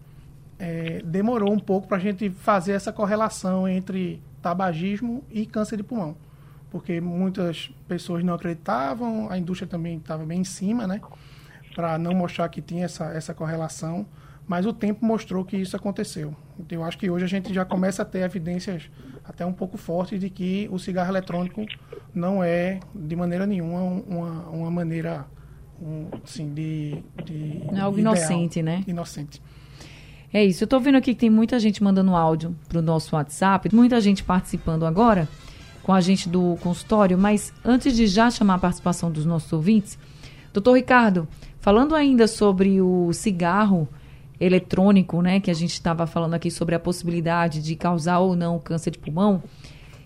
é, 0.58 1.02
demorou 1.04 1.52
um 1.52 1.58
pouco 1.58 1.88
para 1.88 1.96
a 1.96 2.00
gente 2.00 2.30
fazer 2.30 2.72
essa 2.72 2.92
correlação 2.92 3.68
entre 3.68 4.22
tabagismo 4.40 5.24
e 5.30 5.46
câncer 5.46 5.76
de 5.76 5.82
pulmão. 5.82 6.16
Porque 6.70 7.00
muitas 7.00 7.72
pessoas 7.86 8.24
não 8.24 8.34
acreditavam, 8.34 9.30
a 9.30 9.38
indústria 9.38 9.68
também 9.68 9.96
estava 9.96 10.24
bem 10.24 10.40
em 10.40 10.44
cima, 10.44 10.86
né? 10.86 11.00
Para 11.74 11.98
não 11.98 12.14
mostrar 12.14 12.48
que 12.48 12.60
tinha 12.60 12.84
essa, 12.84 13.06
essa 13.06 13.32
correlação. 13.32 14.06
Mas 14.46 14.66
o 14.66 14.72
tempo 14.72 15.04
mostrou 15.04 15.44
que 15.44 15.57
isso 15.57 15.74
aconteceu. 15.74 16.35
Então, 16.59 16.78
eu 16.78 16.85
acho 16.85 16.98
que 16.98 17.11
hoje 17.11 17.24
a 17.24 17.28
gente 17.28 17.52
já 17.52 17.64
começa 17.64 18.02
a 18.02 18.04
ter 18.04 18.20
evidências 18.20 18.90
até 19.24 19.44
um 19.44 19.52
pouco 19.52 19.78
fortes 19.78 20.20
de 20.20 20.28
que 20.28 20.68
o 20.70 20.78
cigarro 20.78 21.11
eletrônico 21.11 21.64
não 22.14 22.44
é, 22.44 22.80
de 22.94 23.16
maneira 23.16 23.46
nenhuma, 23.46 23.80
uma, 24.07 24.48
uma 24.50 24.70
maneira 24.70 25.26
um, 25.80 26.09
assim, 26.22 26.52
de, 26.52 27.02
de 27.24 27.62
é 27.72 27.80
algo 27.80 27.98
ideal, 27.98 28.14
inocente, 28.14 28.62
né? 28.62 28.85
Inocente. 28.87 29.42
É 30.33 30.44
isso. 30.44 30.64
Eu 30.64 30.66
estou 30.66 30.80
vendo 30.80 30.96
aqui 30.96 31.14
que 31.14 31.20
tem 31.20 31.30
muita 31.30 31.59
gente 31.59 31.83
mandando 31.83 32.14
áudio 32.14 32.54
para 32.68 32.78
o 32.78 32.83
nosso 32.83 33.14
WhatsApp, 33.16 33.74
muita 33.74 34.00
gente 34.00 34.22
participando 34.22 34.85
agora 34.85 35.28
com 35.83 35.92
a 35.92 36.00
gente 36.00 36.28
do 36.28 36.57
consultório, 36.61 37.16
mas 37.16 37.52
antes 37.64 37.94
de 37.94 38.07
já 38.07 38.30
chamar 38.30 38.54
a 38.54 38.59
participação 38.59 39.11
dos 39.11 39.26
nossos 39.26 39.52
ouvintes, 39.52 39.98
doutor 40.52 40.74
Ricardo, 40.74 41.28
falando 41.61 41.94
ainda 41.94 42.26
sobre 42.26 42.80
o 42.80 43.12
cigarro 43.12 43.87
eletrônico, 44.40 45.22
né, 45.22 45.40
que 45.40 45.50
a 45.50 45.54
gente 45.54 45.72
estava 45.72 46.06
falando 46.06 46.34
aqui 46.34 46.50
sobre 46.50 46.74
a 46.74 46.80
possibilidade 46.80 47.62
de 47.62 47.76
causar 47.76 48.18
ou 48.18 48.34
não 48.34 48.58
câncer 48.58 48.90
de 48.90 48.98
pulmão, 48.98 49.42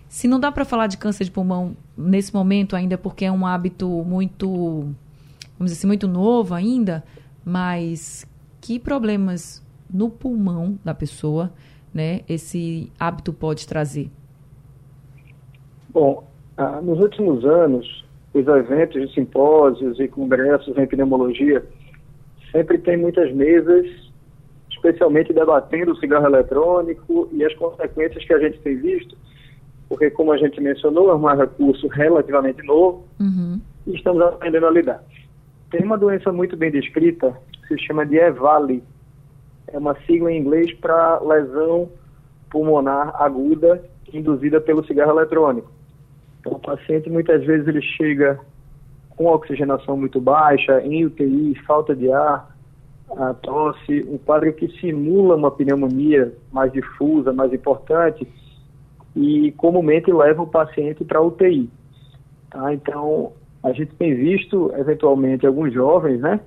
se 0.07 0.27
não 0.27 0.39
dá 0.39 0.51
para 0.51 0.65
falar 0.65 0.87
de 0.87 0.97
câncer 0.97 1.25
de 1.25 1.31
pulmão 1.31 1.75
nesse 1.97 2.33
momento 2.33 2.75
ainda 2.75 2.97
porque 2.97 3.25
é 3.25 3.31
um 3.31 3.45
hábito 3.45 3.87
muito 4.05 4.93
vamos 5.59 5.71
dizer 5.71 5.79
assim, 5.79 5.87
muito 5.87 6.07
novo 6.07 6.53
ainda, 6.53 7.03
mas 7.43 8.25
que 8.61 8.79
problemas 8.79 9.65
no 9.91 10.09
pulmão 10.09 10.79
da 10.83 10.93
pessoa, 10.93 11.51
né, 11.93 12.21
esse 12.29 12.91
hábito 12.97 13.33
pode 13.33 13.67
trazer? 13.67 14.09
Bom, 15.89 16.23
ah, 16.55 16.79
nos 16.81 16.99
últimos 16.99 17.43
anos, 17.43 18.05
os 18.33 18.47
eventos 18.47 19.01
de 19.01 19.13
simpósios 19.13 19.99
e 19.99 20.07
congressos 20.07 20.77
em 20.77 20.87
pneumologia 20.87 21.65
sempre 22.51 22.77
tem 22.77 22.97
muitas 22.97 23.33
mesas, 23.33 24.08
especialmente 24.79 25.33
debatendo 25.33 25.91
o 25.91 25.97
cigarro 25.97 26.25
eletrônico 26.25 27.29
e 27.31 27.43
as 27.43 27.53
consequências 27.55 28.23
que 28.23 28.33
a 28.33 28.39
gente 28.39 28.59
tem 28.59 28.77
visto, 28.77 29.15
porque, 29.87 30.09
como 30.09 30.31
a 30.31 30.37
gente 30.37 30.59
mencionou, 30.61 31.09
é 31.09 31.15
um 31.15 31.25
recurso 31.25 31.87
relativamente 31.87 32.63
novo 32.63 33.05
uhum. 33.19 33.59
e 33.85 33.95
estamos 33.95 34.21
aprendendo 34.21 34.67
a 34.67 34.71
lidar. 34.71 35.03
Tem 35.71 35.83
uma 35.83 35.97
doença 35.97 36.31
muito 36.31 36.55
bem 36.55 36.71
descrita, 36.71 37.35
que 37.67 37.75
se 37.75 37.85
chama 37.85 38.05
de 38.05 38.17
EVALI. 38.17 38.83
É 39.67 39.77
uma 39.77 39.95
sigla 40.05 40.31
em 40.31 40.39
inglês 40.39 40.73
para 40.73 41.19
lesão 41.19 41.89
pulmonar 42.49 43.15
aguda 43.21 43.83
induzida 44.11 44.59
pelo 44.59 44.83
cigarro 44.85 45.11
eletrônico. 45.11 45.71
Então, 46.39 46.53
o 46.53 46.59
paciente 46.59 47.09
muitas 47.09 47.43
vezes 47.43 47.67
ele 47.67 47.81
chega 47.81 48.39
com 49.09 49.25
oxigenação 49.27 49.97
muito 49.97 50.19
baixa, 50.21 50.81
em 50.81 51.05
UTI, 51.05 51.53
falta 51.67 51.95
de 51.95 52.11
ar, 52.11 52.55
a 53.17 53.33
tosse, 53.33 54.05
um 54.07 54.17
quadro 54.17 54.51
que 54.53 54.67
simula 54.79 55.35
uma 55.35 55.51
pneumonia 55.51 56.33
mais 56.51 56.71
difusa, 56.71 57.33
mais 57.33 57.51
importante, 57.53 58.27
e 59.15 59.51
comumente 59.53 60.11
leva 60.11 60.43
o 60.43 60.47
paciente 60.47 61.03
para 61.03 61.21
UTI. 61.21 61.69
Tá? 62.49 62.73
Então, 62.73 63.33
a 63.63 63.71
gente 63.71 63.93
tem 63.95 64.15
visto, 64.15 64.71
eventualmente, 64.75 65.45
alguns 65.45 65.73
jovens, 65.73 66.19
né, 66.19 66.39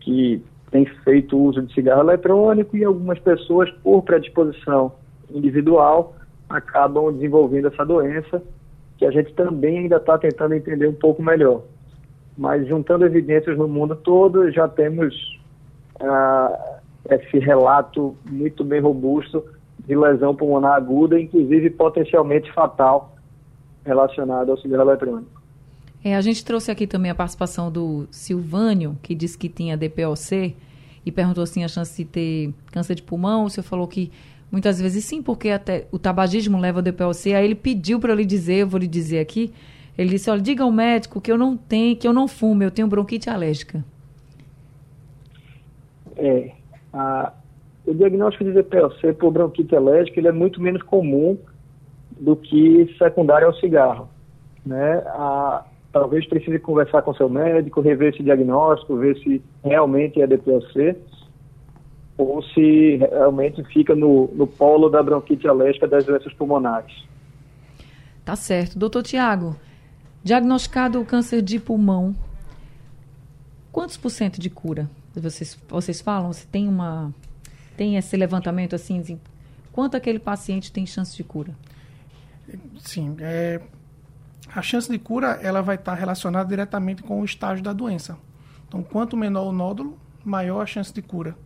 que 0.00 0.42
têm 0.70 0.84
feito 1.04 1.38
uso 1.38 1.62
de 1.62 1.72
cigarro 1.72 2.02
eletrônico 2.02 2.76
e 2.76 2.84
algumas 2.84 3.18
pessoas, 3.18 3.70
por 3.82 4.02
predisposição 4.02 4.92
individual, 5.30 6.14
acabam 6.48 7.12
desenvolvendo 7.12 7.68
essa 7.68 7.84
doença, 7.84 8.42
que 8.98 9.06
a 9.06 9.10
gente 9.10 9.32
também 9.34 9.78
ainda 9.78 9.96
está 9.96 10.18
tentando 10.18 10.54
entender 10.54 10.88
um 10.88 10.94
pouco 10.94 11.22
melhor. 11.22 11.62
Mas 12.36 12.66
juntando 12.66 13.04
evidências 13.04 13.56
no 13.56 13.68
mundo 13.68 13.96
todo, 13.96 14.50
já 14.50 14.68
temos 14.68 15.14
ah, 16.02 16.78
esse 17.10 17.38
relato 17.38 18.16
muito 18.30 18.64
bem 18.64 18.80
robusto 18.80 19.44
de 19.86 19.96
lesão 19.96 20.34
pulmonar 20.34 20.74
aguda, 20.74 21.20
inclusive 21.20 21.70
potencialmente 21.70 22.52
fatal, 22.52 23.16
relacionada 23.84 24.50
ao 24.50 24.58
cigarro 24.58 24.82
eletrônico. 24.82 25.42
É, 26.04 26.16
a 26.16 26.20
gente 26.20 26.44
trouxe 26.44 26.70
aqui 26.70 26.86
também 26.86 27.10
a 27.10 27.14
participação 27.14 27.70
do 27.70 28.06
Silvânio, 28.10 28.96
que 29.02 29.14
disse 29.14 29.38
que 29.38 29.48
tinha 29.48 29.76
DPOC 29.76 30.54
e 31.04 31.12
perguntou 31.12 31.42
assim 31.42 31.64
a 31.64 31.68
chance 31.68 31.96
de 31.96 32.08
ter 32.08 32.54
câncer 32.72 32.94
de 32.94 33.02
pulmão. 33.02 33.44
O 33.44 33.50
senhor 33.50 33.64
falou 33.64 33.86
que 33.86 34.10
muitas 34.50 34.80
vezes 34.80 35.04
sim, 35.04 35.22
porque 35.22 35.50
até 35.50 35.86
o 35.92 35.98
tabagismo 35.98 36.58
leva 36.58 36.78
ao 36.78 36.82
DPOC. 36.82 37.34
Aí 37.34 37.44
ele 37.44 37.54
pediu 37.54 38.00
para 38.00 38.12
eu 38.12 38.16
lhe 38.16 38.24
dizer, 38.24 38.56
eu 38.56 38.68
vou 38.68 38.80
lhe 38.80 38.88
dizer 38.88 39.20
aqui. 39.20 39.52
Ele 39.96 40.10
disse: 40.10 40.30
olha, 40.30 40.40
diga 40.40 40.64
ao 40.64 40.72
médico 40.72 41.20
que 41.20 41.30
eu 41.30 41.38
não 41.38 41.56
tenho, 41.56 41.96
que 41.96 42.06
eu 42.06 42.12
não 42.12 42.26
fumo, 42.26 42.62
eu 42.62 42.70
tenho 42.70 42.88
bronquite 42.88 43.28
alérgica. 43.28 43.84
É, 46.16 46.52
a, 46.92 47.32
o 47.86 47.94
diagnóstico 47.94 48.44
de 48.44 48.52
DPLC 48.52 49.12
por 49.14 49.32
bronquite 49.32 49.74
alérgica 49.74 50.20
ele 50.20 50.28
é 50.28 50.32
muito 50.32 50.60
menos 50.60 50.82
comum 50.82 51.36
do 52.18 52.36
que 52.36 52.94
secundário 52.98 53.46
ao 53.46 53.54
cigarro. 53.54 54.08
Né? 54.64 55.02
A, 55.06 55.64
talvez 55.92 56.26
precise 56.26 56.58
conversar 56.58 57.02
com 57.02 57.14
seu 57.14 57.28
médico, 57.28 57.80
rever 57.80 58.14
esse 58.14 58.22
diagnóstico, 58.22 58.96
ver 58.96 59.16
se 59.18 59.42
realmente 59.64 60.20
é 60.22 60.26
DPLC 60.26 60.96
ou 62.16 62.42
se 62.42 62.96
realmente 62.96 63.62
fica 63.64 63.94
no, 63.94 64.30
no 64.34 64.46
polo 64.46 64.88
da 64.88 65.02
bronquite 65.02 65.48
alérgica 65.48 65.88
das 65.88 66.04
doenças 66.04 66.32
pulmonares. 66.34 66.92
Tá 68.24 68.36
certo. 68.36 68.78
Doutor 68.78 69.02
Tiago, 69.02 69.56
diagnosticado 70.22 71.00
o 71.00 71.04
câncer 71.04 71.42
de 71.42 71.58
pulmão, 71.58 72.14
quantos 73.72 73.96
por 73.96 74.10
cento 74.10 74.40
de 74.40 74.48
cura? 74.48 74.88
Vocês, 75.14 75.58
vocês 75.68 76.00
falam, 76.00 76.32
se 76.32 76.46
tem 76.46 76.68
uma 76.68 77.12
tem 77.76 77.96
esse 77.96 78.16
levantamento 78.16 78.74
assim, 78.74 79.00
de 79.00 79.18
quanto 79.72 79.96
aquele 79.96 80.18
paciente 80.18 80.70
tem 80.70 80.86
chance 80.86 81.16
de 81.16 81.24
cura? 81.24 81.54
Sim, 82.80 83.16
é, 83.20 83.60
a 84.54 84.62
chance 84.62 84.90
de 84.90 84.98
cura 84.98 85.38
ela 85.42 85.62
vai 85.62 85.76
estar 85.76 85.94
relacionada 85.94 86.48
diretamente 86.48 87.02
com 87.02 87.20
o 87.20 87.24
estágio 87.24 87.64
da 87.64 87.72
doença. 87.72 88.16
Então, 88.68 88.82
quanto 88.82 89.16
menor 89.16 89.48
o 89.48 89.52
nódulo, 89.52 89.98
maior 90.24 90.60
a 90.60 90.66
chance 90.66 90.92
de 90.92 91.02
cura. 91.02 91.36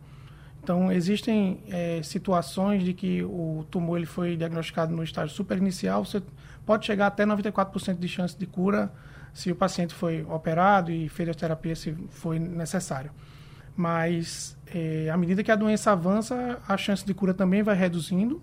Então, 0.62 0.90
existem 0.90 1.60
é, 1.68 2.00
situações 2.02 2.82
de 2.82 2.92
que 2.92 3.22
o 3.22 3.64
tumor 3.70 3.98
ele 3.98 4.06
foi 4.06 4.36
diagnosticado 4.36 4.94
no 4.94 5.02
estágio 5.02 5.34
superinicial, 5.34 6.04
você 6.04 6.20
pode 6.64 6.84
chegar 6.84 7.06
até 7.06 7.24
94% 7.24 7.98
de 7.98 8.08
chance 8.08 8.36
de 8.36 8.46
cura 8.46 8.92
se 9.32 9.52
o 9.52 9.54
paciente 9.54 9.94
foi 9.94 10.24
operado 10.24 10.90
e 10.90 11.08
fez 11.08 11.28
a 11.28 11.34
terapia 11.34 11.76
se 11.76 11.92
foi 12.10 12.38
necessário. 12.38 13.12
Mas, 13.76 14.56
é, 14.74 15.10
à 15.10 15.16
medida 15.16 15.44
que 15.44 15.50
a 15.50 15.56
doença 15.56 15.92
avança, 15.92 16.58
a 16.66 16.76
chance 16.76 17.04
de 17.04 17.12
cura 17.12 17.34
também 17.34 17.62
vai 17.62 17.76
reduzindo. 17.76 18.42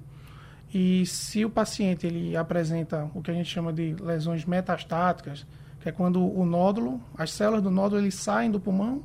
E 0.73 1.05
se 1.05 1.43
o 1.43 1.49
paciente 1.49 2.05
ele 2.05 2.35
apresenta 2.35 3.09
o 3.13 3.21
que 3.21 3.31
a 3.31 3.33
gente 3.33 3.49
chama 3.49 3.73
de 3.73 3.95
lesões 3.99 4.45
metastáticas, 4.45 5.45
que 5.79 5.89
é 5.89 5.91
quando 5.91 6.25
o 6.25 6.45
nódulo, 6.45 7.01
as 7.17 7.31
células 7.31 7.61
do 7.61 7.69
nódulo, 7.69 8.01
eles 8.01 8.15
saem 8.15 8.49
do 8.49 8.59
pulmão 8.59 9.03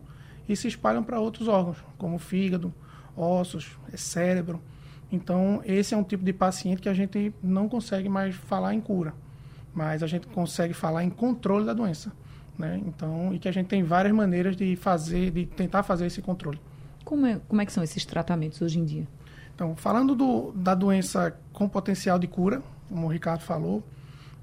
e 0.48 0.54
se 0.54 0.68
espalham 0.68 1.02
para 1.02 1.20
outros 1.20 1.48
órgãos, 1.48 1.76
como 1.98 2.18
fígado, 2.18 2.72
ossos, 3.16 3.76
cérebro. 3.94 4.62
Então, 5.10 5.60
esse 5.64 5.94
é 5.94 5.96
um 5.96 6.04
tipo 6.04 6.24
de 6.24 6.32
paciente 6.32 6.80
que 6.80 6.88
a 6.88 6.94
gente 6.94 7.34
não 7.42 7.68
consegue 7.68 8.08
mais 8.08 8.34
falar 8.34 8.74
em 8.74 8.80
cura, 8.80 9.14
mas 9.74 10.02
a 10.02 10.06
gente 10.06 10.26
consegue 10.28 10.72
falar 10.72 11.04
em 11.04 11.10
controle 11.10 11.66
da 11.66 11.72
doença. 11.72 12.12
Né? 12.58 12.80
Então, 12.84 13.32
e 13.32 13.38
que 13.38 13.48
a 13.48 13.52
gente 13.52 13.68
tem 13.68 13.82
várias 13.84 14.12
maneiras 14.12 14.56
de 14.56 14.74
fazer, 14.74 15.30
de 15.30 15.46
tentar 15.46 15.82
fazer 15.84 16.06
esse 16.06 16.20
controle. 16.20 16.60
Como 17.04 17.24
é, 17.24 17.40
como 17.46 17.62
é 17.62 17.66
que 17.66 17.72
são 17.72 17.82
esses 17.84 18.04
tratamentos 18.04 18.60
hoje 18.60 18.78
em 18.78 18.84
dia? 18.84 19.06
Então, 19.54 19.76
falando 19.76 20.14
do, 20.14 20.52
da 20.52 20.74
doença 20.74 21.36
com 21.52 21.68
potencial 21.68 22.18
de 22.18 22.26
cura, 22.26 22.62
como 22.88 23.06
o 23.06 23.10
Ricardo 23.10 23.42
falou, 23.42 23.82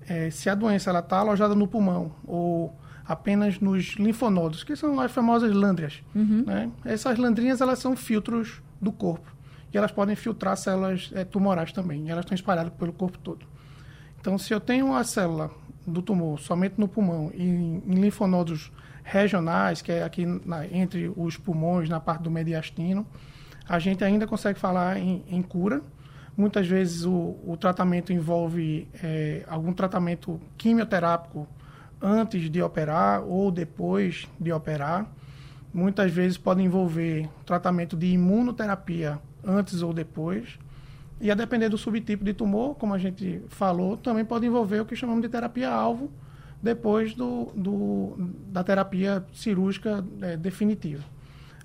é, 0.08 0.30
se 0.30 0.49
a 0.49 0.56
doença 0.56 0.97
está 0.97 1.17
alojada 1.17 1.56
no 1.56 1.67
pulmão 1.67 2.12
ou 2.25 2.73
apenas 3.06 3.60
nos 3.60 3.95
linfonodos, 3.97 4.63
que 4.63 4.75
são 4.75 4.99
as 4.99 5.12
famosas 5.12 5.54
lândrias, 5.54 6.01
uhum. 6.13 6.43
né? 6.45 6.71
essas 6.84 7.17
landrinhas 7.17 7.62
elas 7.62 7.80
são 7.80 7.95
filtros 7.95 8.62
do 8.82 8.91
corpo 8.91 9.36
e 9.73 9.78
elas 9.78 9.91
podem 9.91 10.15
filtrar 10.15 10.58
células 10.58 11.12
é, 11.13 11.23
tumorais 11.23 11.71
também, 11.71 12.10
elas 12.10 12.23
estão 12.23 12.36
espalhadas 12.36 12.73
pelo 12.73 12.93
corpo 12.93 13.17
todo. 13.19 13.45
Então, 14.19 14.38
se 14.38 14.54
eu 14.54 14.60
tenho 14.60 14.88
uma 14.88 15.04
célula 15.04 15.51
do 15.86 16.02
tumor 16.02 16.39
somente 16.39 16.76
no 16.78 16.88
pulmão 16.88 17.32
e 17.34 17.43
em, 17.43 17.84
linfonodos 17.88 18.71
regionais, 19.04 19.82
que 19.82 19.91
é 19.91 20.04
aqui 20.04 20.26
na, 20.26 20.65
entre 20.67 21.12
os 21.15 21.38
pulmões, 21.38 21.88
na 21.88 22.00
parte 22.00 22.24
do 22.24 22.32
mediastino, 22.32 23.06
a 23.67 23.80
gente 23.80 24.04
ainda 24.04 24.26
consegue 24.26 24.60
falar 24.60 24.98
em, 24.98 25.24
em 25.28 25.41
cura. 25.41 25.82
Muitas 26.36 26.67
vezes 26.67 27.06
o, 27.06 27.38
o 27.45 27.56
tratamento 27.60 28.12
envolve 28.12 28.88
é, 29.02 29.43
algum 29.48 29.71
tratamento 29.74 30.39
quimioterápico 30.58 31.48
antes 32.02 32.50
de 32.50 32.62
operar 32.62 33.24
ou 33.24 33.52
depois 33.52 34.28
de 34.39 34.52
operar. 34.52 35.10
Muitas 35.74 36.12
vezes 36.12 36.38
pode 36.38 36.62
envolver 36.62 37.30
tratamento 37.45 37.95
de 37.95 38.08
imunoterapia 38.08 39.19
antes 39.43 39.82
ou 39.82 39.93
depois. 39.93 40.58
E 41.19 41.32
a 41.32 41.36
depender 41.36 41.69
do 41.69 41.78
subtipo 41.78 42.23
de 42.23 42.34
tumor, 42.34 42.75
como 42.75 42.93
a 42.93 42.97
gente 42.97 43.41
falou, 43.47 43.95
também 43.95 44.25
pode 44.25 44.45
envolver 44.45 44.82
o 44.82 44.86
que 44.86 44.95
chamamos 44.95 45.21
de 45.21 45.30
terapia-alvo 45.30 46.12
depois 46.62 47.13
do, 47.13 47.51
do, 47.56 48.15
da 48.47 48.63
terapia 48.63 49.25
cirúrgica 49.34 50.04
é, 50.21 50.36
definitiva. 50.36 51.04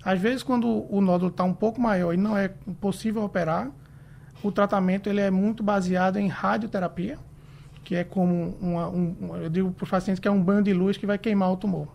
Às 0.03 0.19
vezes, 0.19 0.41
quando 0.41 0.85
o 0.89 1.01
nódulo 1.01 1.29
está 1.29 1.43
um 1.43 1.53
pouco 1.53 1.79
maior 1.79 2.13
e 2.13 2.17
não 2.17 2.35
é 2.37 2.49
possível 2.79 3.23
operar, 3.23 3.71
o 4.43 4.51
tratamento 4.51 5.09
ele 5.09 5.21
é 5.21 5.29
muito 5.29 5.61
baseado 5.61 6.17
em 6.17 6.27
radioterapia, 6.27 7.19
que 7.83 7.95
é 7.95 8.03
como 8.03 8.57
uma, 8.59 8.89
um, 8.89 9.35
eu 9.41 9.49
digo 9.49 9.71
para 9.71 9.83
os 9.83 9.89
pacientes 9.89 10.19
que 10.19 10.27
é 10.27 10.31
um 10.31 10.41
banho 10.41 10.63
de 10.63 10.73
luz 10.73 10.97
que 10.97 11.05
vai 11.05 11.17
queimar 11.17 11.51
o 11.51 11.57
tumor. 11.57 11.87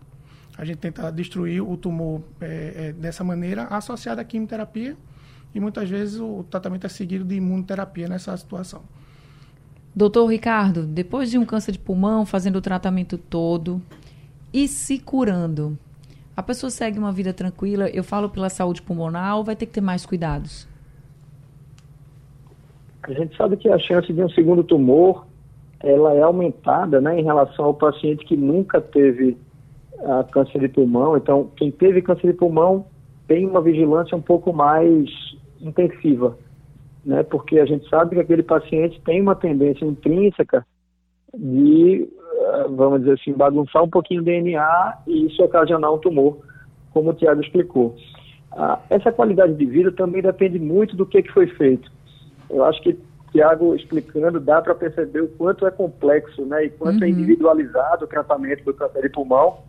A 0.57 0.65
gente 0.65 0.77
tenta 0.77 1.11
destruir 1.11 1.61
o 1.61 1.75
tumor 1.77 2.23
é, 2.39 2.87
é, 2.87 2.93
dessa 2.93 3.23
maneira, 3.23 3.63
associada 3.65 4.21
à 4.21 4.23
quimioterapia, 4.23 4.97
e 5.53 5.59
muitas 5.59 5.89
vezes 5.89 6.19
o 6.19 6.45
tratamento 6.49 6.85
é 6.85 6.89
seguido 6.89 7.25
de 7.25 7.35
imunoterapia 7.35 8.07
nessa 8.07 8.35
situação. 8.37 8.81
Doutor 9.95 10.27
Ricardo, 10.27 10.83
depois 10.85 11.31
de 11.31 11.37
um 11.37 11.45
câncer 11.45 11.71
de 11.71 11.79
pulmão, 11.79 12.25
fazendo 12.25 12.57
o 12.57 12.61
tratamento 12.61 13.17
todo 13.17 13.81
e 14.53 14.67
se 14.67 14.99
curando, 14.99 15.77
a 16.35 16.43
pessoa 16.43 16.69
segue 16.69 16.99
uma 16.99 17.11
vida 17.11 17.33
tranquila? 17.33 17.89
Eu 17.89 18.03
falo 18.03 18.29
pela 18.29 18.49
saúde 18.49 18.81
pulmonar 18.81 19.37
ou 19.37 19.43
vai 19.43 19.55
ter 19.55 19.65
que 19.65 19.73
ter 19.73 19.81
mais 19.81 20.05
cuidados? 20.05 20.67
A 23.01 23.11
gente 23.11 23.35
sabe 23.35 23.57
que 23.57 23.69
a 23.69 23.79
chance 23.79 24.13
de 24.13 24.21
um 24.21 24.29
segundo 24.29 24.63
tumor 24.63 25.25
ela 25.79 26.13
é 26.13 26.21
aumentada 26.21 26.99
né, 27.01 27.19
em 27.19 27.23
relação 27.23 27.65
ao 27.65 27.73
paciente 27.73 28.25
que 28.25 28.35
nunca 28.35 28.81
teve 28.81 29.37
uh, 29.93 30.23
câncer 30.31 30.59
de 30.59 30.67
pulmão. 30.67 31.17
Então, 31.17 31.49
quem 31.55 31.71
teve 31.71 32.01
câncer 32.01 32.27
de 32.27 32.33
pulmão 32.33 32.85
tem 33.27 33.45
uma 33.45 33.61
vigilância 33.61 34.15
um 34.17 34.21
pouco 34.21 34.53
mais 34.53 35.09
intensiva, 35.61 36.37
né? 37.05 37.23
Porque 37.23 37.59
a 37.59 37.65
gente 37.65 37.87
sabe 37.89 38.15
que 38.15 38.21
aquele 38.21 38.43
paciente 38.43 39.01
tem 39.05 39.21
uma 39.21 39.35
tendência 39.35 39.85
intrínseca 39.85 40.65
de, 41.33 42.07
eh, 42.39 42.65
vamos 42.69 42.99
dizer 43.01 43.13
assim, 43.13 43.33
bagunçar 43.33 43.83
um 43.83 43.89
pouquinho 43.89 44.21
o 44.21 44.25
DNA 44.25 44.97
e 45.07 45.27
isso 45.27 45.43
ocasionar 45.43 45.93
um 45.93 45.99
tumor, 45.99 46.37
como 46.93 47.11
o 47.11 47.13
Tiago 47.13 47.41
explicou. 47.41 47.95
Ah, 48.51 48.79
essa 48.89 49.11
qualidade 49.11 49.53
de 49.53 49.65
vida 49.65 49.91
também 49.91 50.21
depende 50.21 50.57
muito 50.57 50.95
do 50.95 51.05
que, 51.05 51.21
que 51.21 51.31
foi 51.31 51.47
feito. 51.47 51.91
Eu 52.49 52.63
acho 52.63 52.81
que 52.81 52.97
Tiago 53.31 53.75
explicando, 53.75 54.39
dá 54.39 54.61
para 54.61 54.73
perceber 54.73 55.21
o 55.21 55.27
quanto 55.27 55.67
é 55.67 55.71
complexo 55.71 56.45
né, 56.45 56.65
e 56.65 56.69
quanto 56.69 57.03
é 57.03 57.07
uhum. 57.07 57.13
é 57.13 57.15
individualizado 57.15 58.05
o 58.05 58.07
tratamento 58.07 58.63
do 58.63 58.73
câncer 58.73 59.01
de 59.01 59.09
pulmão. 59.09 59.59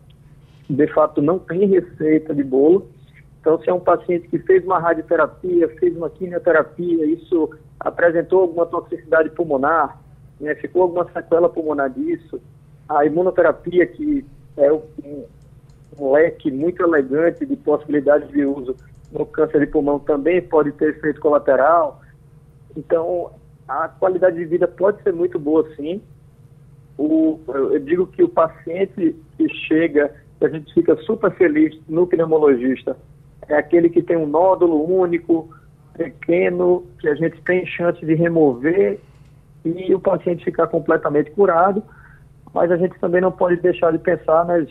De 0.69 0.87
fato, 0.87 1.21
não 1.21 1.39
tem 1.39 1.65
receita 1.65 2.33
de 2.33 2.43
bolo. 2.43 2.87
Então, 3.39 3.59
se 3.61 3.69
é 3.69 3.73
um 3.73 3.79
paciente 3.79 4.27
que 4.27 4.39
fez 4.39 4.63
uma 4.65 4.79
radioterapia, 4.79 5.69
fez 5.79 5.95
uma 5.95 6.09
quimioterapia, 6.09 7.05
isso 7.05 7.49
apresentou 7.79 8.41
alguma 8.41 8.65
toxicidade 8.65 9.29
pulmonar, 9.29 9.97
né, 10.39 10.55
ficou 10.55 10.83
alguma 10.83 11.09
sequela 11.11 11.47
pulmonar 11.47 11.89
disso, 11.89 12.41
a 12.87 13.05
imunoterapia, 13.05 13.85
que 13.85 14.25
é 14.57 14.71
um, 14.71 14.81
um 15.97 16.11
leque 16.11 16.51
muito 16.51 16.83
elegante 16.83 17.45
de 17.45 17.55
possibilidades 17.55 18.29
de 18.29 18.43
uso 18.43 18.75
no 19.11 19.25
câncer 19.25 19.59
de 19.59 19.67
pulmão, 19.67 19.99
também 19.99 20.41
pode 20.41 20.71
ter 20.73 20.89
efeito 20.89 21.21
colateral. 21.21 22.01
Então, 22.75 23.31
a 23.67 23.87
qualidade 23.87 24.37
de 24.37 24.45
vida 24.45 24.67
pode 24.67 25.01
ser 25.03 25.13
muito 25.13 25.39
boa, 25.39 25.67
sim. 25.75 26.01
O, 26.97 27.39
eu 27.47 27.79
digo 27.79 28.07
que 28.07 28.21
o 28.21 28.29
paciente 28.29 29.15
que 29.37 29.49
chega, 29.67 30.13
a 30.41 30.49
gente 30.49 30.73
fica 30.73 30.95
super 31.03 31.31
feliz 31.35 31.79
no 31.87 32.05
pneumologista, 32.05 32.97
é 33.49 33.57
aquele 33.57 33.89
que 33.89 34.01
tem 34.01 34.15
um 34.15 34.27
nódulo 34.27 34.83
único, 34.89 35.49
pequeno, 35.97 36.85
que 36.99 37.09
a 37.09 37.15
gente 37.15 37.41
tem 37.41 37.65
chance 37.65 38.03
de 38.05 38.15
remover 38.15 38.99
e 39.65 39.93
o 39.93 39.99
paciente 39.99 40.45
ficar 40.45 40.67
completamente 40.67 41.31
curado, 41.31 41.83
mas 42.53 42.71
a 42.71 42.77
gente 42.77 42.97
também 42.99 43.19
não 43.19 43.31
pode 43.31 43.57
deixar 43.57 43.91
de 43.91 43.97
pensar 43.97 44.45
nas 44.45 44.69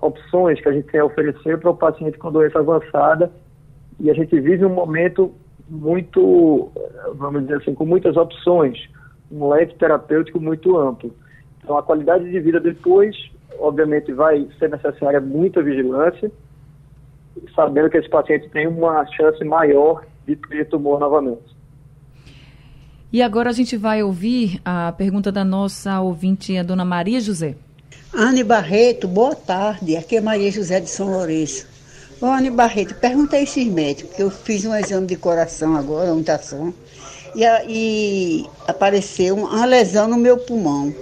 opções 0.00 0.60
que 0.60 0.68
a 0.68 0.72
gente 0.72 0.86
tem 0.88 1.00
a 1.00 1.04
oferecer 1.06 1.58
para 1.58 1.70
o 1.70 1.76
paciente 1.76 2.18
com 2.18 2.30
doença 2.30 2.58
avançada 2.58 3.32
e 3.98 4.10
a 4.10 4.14
gente 4.14 4.38
vive 4.38 4.66
um 4.66 4.74
momento 4.74 5.32
muito, 5.68 6.70
vamos 7.14 7.42
dizer 7.42 7.56
assim, 7.56 7.74
com 7.74 7.86
muitas 7.86 8.16
opções, 8.16 8.78
um 9.30 9.48
leque 9.48 9.74
terapêutico 9.76 10.38
muito 10.38 10.76
amplo. 10.76 11.14
Então, 11.62 11.78
a 11.78 11.82
qualidade 11.82 12.30
de 12.30 12.38
vida 12.40 12.60
depois, 12.60 13.16
obviamente, 13.58 14.12
vai 14.12 14.46
ser 14.58 14.68
necessária 14.68 15.20
muita 15.20 15.62
vigilância, 15.62 16.30
sabendo 17.54 17.90
que 17.90 17.98
esse 17.98 18.08
paciente 18.08 18.48
tem 18.50 18.66
uma 18.66 19.06
chance 19.06 19.42
maior 19.44 20.04
de 20.26 20.36
ter 20.36 20.68
tumor 20.68 20.98
novamente. 20.98 21.54
E 23.12 23.22
agora 23.22 23.50
a 23.50 23.52
gente 23.52 23.76
vai 23.76 24.02
ouvir 24.02 24.60
a 24.64 24.92
pergunta 24.92 25.30
da 25.30 25.44
nossa 25.44 26.00
ouvinte, 26.00 26.56
a 26.56 26.62
dona 26.62 26.84
Maria 26.84 27.20
José. 27.20 27.54
Anne 28.12 28.42
Barreto, 28.42 29.06
boa 29.06 29.34
tarde. 29.34 29.96
Aqui 29.96 30.16
é 30.16 30.20
Maria 30.20 30.50
José 30.50 30.80
de 30.80 30.90
São 30.90 31.10
Lourenço. 31.10 31.66
Ô, 32.20 32.26
Anne 32.26 32.50
Barreto, 32.50 32.94
pergunta 32.94 33.36
a 33.36 33.40
esses 33.40 33.66
médicos, 33.66 34.10
porque 34.10 34.22
eu 34.22 34.30
fiz 34.30 34.64
um 34.64 34.74
exame 34.74 35.06
de 35.06 35.16
coração 35.16 35.76
agora, 35.76 36.06
uma 36.06 36.16
ultrassom, 36.16 36.72
e, 37.34 37.44
e 37.68 38.46
apareceu 38.66 39.36
uma 39.36 39.64
lesão 39.64 40.08
no 40.08 40.16
meu 40.16 40.38
pulmão. 40.38 40.94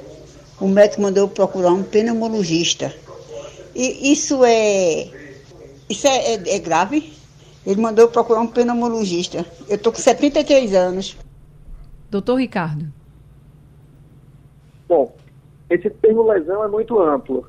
O 0.60 0.68
médico 0.68 1.02
mandou 1.02 1.28
procurar 1.28 1.72
um 1.72 1.82
pneumologista. 1.82 2.92
E 3.74 4.12
isso 4.12 4.44
é. 4.44 5.08
Isso 5.92 6.06
é, 6.06 6.36
é, 6.36 6.56
é 6.56 6.58
grave? 6.58 7.12
Ele 7.66 7.78
mandou 7.78 8.08
procurar 8.08 8.40
um 8.40 8.46
pneumologista. 8.46 9.44
Eu 9.68 9.76
estou 9.76 9.92
com 9.92 9.98
73 9.98 10.74
anos. 10.74 11.18
Doutor 12.10 12.36
Ricardo. 12.36 12.86
Bom, 14.88 15.14
esse 15.68 15.90
termo 15.90 16.22
lesão 16.22 16.64
é 16.64 16.68
muito 16.68 16.98
amplo. 16.98 17.46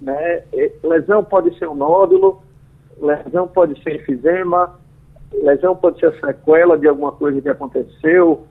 Né? 0.00 0.42
Lesão 0.82 1.22
pode 1.22 1.56
ser 1.58 1.68
um 1.68 1.74
nódulo, 1.74 2.42
lesão 2.98 3.46
pode 3.46 3.82
ser 3.82 3.96
enfisema, 3.96 4.80
lesão 5.30 5.76
pode 5.76 6.00
ser 6.00 6.18
sequela 6.18 6.78
de 6.78 6.88
alguma 6.88 7.12
coisa 7.12 7.42
que 7.42 7.48
aconteceu, 7.50 8.46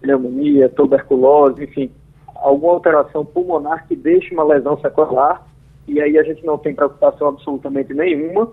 pneumonia, 0.00 0.68
tuberculose, 0.68 1.64
enfim, 1.64 1.90
alguma 2.36 2.74
alteração 2.74 3.24
pulmonar 3.24 3.86
que 3.88 3.96
deixe 3.96 4.32
uma 4.32 4.44
lesão 4.44 4.80
sequelar, 4.80 5.44
e 5.88 6.00
aí 6.00 6.16
a 6.16 6.22
gente 6.22 6.46
não 6.46 6.56
tem 6.56 6.72
preocupação 6.72 7.26
absolutamente 7.26 7.92
nenhuma. 7.92 8.48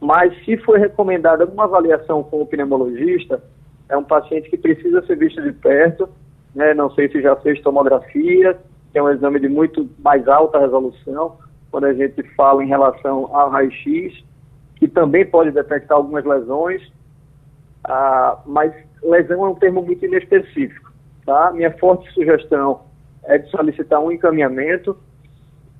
Mas 0.00 0.34
se 0.44 0.56
for 0.58 0.78
recomendada 0.78 1.44
uma 1.44 1.64
avaliação 1.64 2.22
com 2.22 2.42
o 2.42 2.46
pneumologista, 2.46 3.42
é 3.88 3.96
um 3.96 4.04
paciente 4.04 4.50
que 4.50 4.56
precisa 4.56 5.04
ser 5.06 5.16
visto 5.16 5.40
de 5.42 5.52
perto, 5.52 6.08
né? 6.54 6.74
não 6.74 6.90
sei 6.90 7.08
se 7.08 7.20
já 7.20 7.36
fez 7.36 7.60
tomografia, 7.60 8.58
que 8.92 8.98
é 8.98 9.02
um 9.02 9.10
exame 9.10 9.40
de 9.40 9.48
muito 9.48 9.88
mais 9.98 10.26
alta 10.28 10.58
resolução, 10.58 11.36
quando 11.70 11.84
a 11.84 11.92
gente 11.92 12.22
fala 12.34 12.62
em 12.62 12.68
relação 12.68 13.34
ao 13.34 13.50
raio-x, 13.50 14.24
que 14.76 14.88
também 14.88 15.26
pode 15.26 15.50
detectar 15.50 15.96
algumas 15.96 16.24
lesões, 16.24 16.82
ah, 17.84 18.38
mas 18.46 18.72
lesão 19.02 19.44
é 19.44 19.48
um 19.48 19.54
termo 19.54 19.82
muito 19.82 20.04
inespecífico. 20.04 20.92
Tá? 21.26 21.50
Minha 21.52 21.72
forte 21.78 22.10
sugestão 22.12 22.82
é 23.24 23.38
de 23.38 23.50
solicitar 23.50 24.00
um 24.00 24.12
encaminhamento 24.12 24.96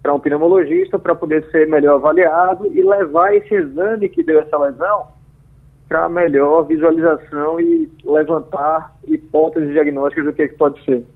para 0.04 0.12
um 0.12 0.20
pneumologista 0.20 0.98
para 0.98 1.14
poder 1.14 1.50
ser 1.50 1.66
melhor 1.66 1.94
avaliado 1.94 2.66
e 2.66 2.82
levar 2.82 3.34
esse 3.34 3.54
exame 3.54 4.06
que 4.10 4.22
deu 4.22 4.38
essa 4.38 4.58
lesão 4.58 5.06
para 5.88 6.10
melhor 6.10 6.64
visualização 6.64 7.58
e 7.58 7.90
levantar 8.04 8.94
hipóteses 9.08 9.70
diagnósticas 9.70 10.26
do 10.26 10.32
que, 10.34 10.42
é 10.42 10.48
que 10.48 10.56
pode 10.56 10.84
ser. 10.84 11.06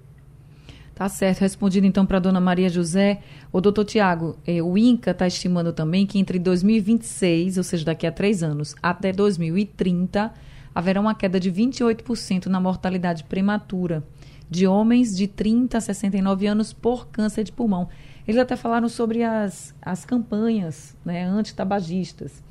Tá 0.95 1.07
certo. 1.07 1.41
Respondido 1.41 1.87
então 1.87 2.07
para 2.07 2.17
a 2.17 2.21
dona 2.21 2.41
Maria 2.41 2.71
José. 2.71 3.21
O 3.53 3.61
doutor 3.61 3.85
Tiago, 3.85 4.37
eh, 4.47 4.63
o 4.63 4.79
INCA 4.79 5.11
está 5.11 5.27
estimando 5.27 5.71
também 5.71 6.07
que 6.07 6.19
entre 6.19 6.39
2026, 6.39 7.59
ou 7.59 7.65
seja, 7.65 7.85
daqui 7.85 8.07
a 8.07 8.13
três 8.13 8.43
anos, 8.43 8.75
até 8.83 9.13
2030, 9.13 10.33
haverá 10.75 10.99
uma 10.99 11.15
queda 11.15 11.39
de 11.39 11.53
28% 11.53 12.47
na 12.47 12.59
mortalidade 12.59 13.25
prematura 13.25 14.03
de 14.51 14.67
homens 14.67 15.15
de 15.15 15.29
30 15.29 15.77
a 15.77 15.81
69 15.81 16.47
anos 16.47 16.73
por 16.73 17.09
câncer 17.09 17.45
de 17.45 17.53
pulmão. 17.53 17.89
Eles 18.29 18.39
até 18.39 18.57
falaram 18.57 18.91
sobre 18.91 19.23
as, 19.23 19.75
as 19.81 20.05
campanhas 20.05 20.95
né, 21.03 21.25
antitabagistas. 21.25 22.45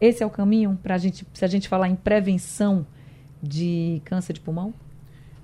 Esse 0.00 0.22
é 0.22 0.26
o 0.26 0.30
caminho 0.30 0.78
para 0.80 0.94
a 0.94 0.98
gente, 0.98 1.26
se 1.34 1.44
a 1.44 1.48
gente 1.48 1.68
falar 1.68 1.88
em 1.88 1.96
prevenção 1.96 2.86
de 3.42 4.00
câncer 4.04 4.34
de 4.34 4.40
pulmão? 4.40 4.72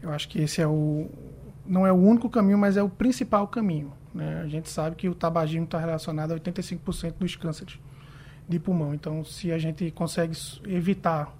Eu 0.00 0.12
acho 0.12 0.28
que 0.28 0.40
esse 0.40 0.62
é 0.62 0.66
o, 0.66 1.10
não 1.66 1.84
é 1.84 1.90
o 1.90 1.96
único 1.96 2.30
caminho, 2.30 2.56
mas 2.56 2.76
é 2.76 2.82
o 2.84 2.88
principal 2.88 3.48
caminho. 3.48 3.92
Né? 4.14 4.40
A 4.44 4.46
gente 4.46 4.70
sabe 4.70 4.94
que 4.94 5.08
o 5.08 5.14
tabagismo 5.14 5.64
está 5.64 5.80
relacionado 5.80 6.30
a 6.30 6.38
85% 6.38 7.14
dos 7.18 7.34
cânceres 7.34 7.76
de 8.48 8.60
pulmão. 8.60 8.94
Então, 8.94 9.24
se 9.24 9.50
a 9.50 9.58
gente 9.58 9.90
consegue 9.90 10.36
evitar 10.68 11.36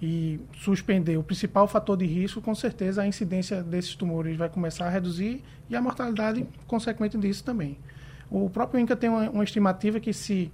e 0.00 0.38
suspender 0.54 1.16
o 1.16 1.22
principal 1.22 1.66
fator 1.66 1.96
de 1.96 2.04
risco, 2.04 2.40
com 2.40 2.54
certeza 2.54 3.02
a 3.02 3.06
incidência 3.06 3.62
desses 3.62 3.94
tumores 3.94 4.36
vai 4.36 4.48
começar 4.48 4.86
a 4.86 4.90
reduzir 4.90 5.42
e 5.70 5.76
a 5.76 5.80
mortalidade 5.80 6.46
consequente 6.66 7.16
disso 7.16 7.42
também. 7.42 7.78
O 8.30 8.50
próprio 8.50 8.80
INCA 8.80 8.96
tem 8.96 9.08
uma, 9.08 9.30
uma 9.30 9.44
estimativa 9.44 9.98
que 9.98 10.12
se 10.12 10.52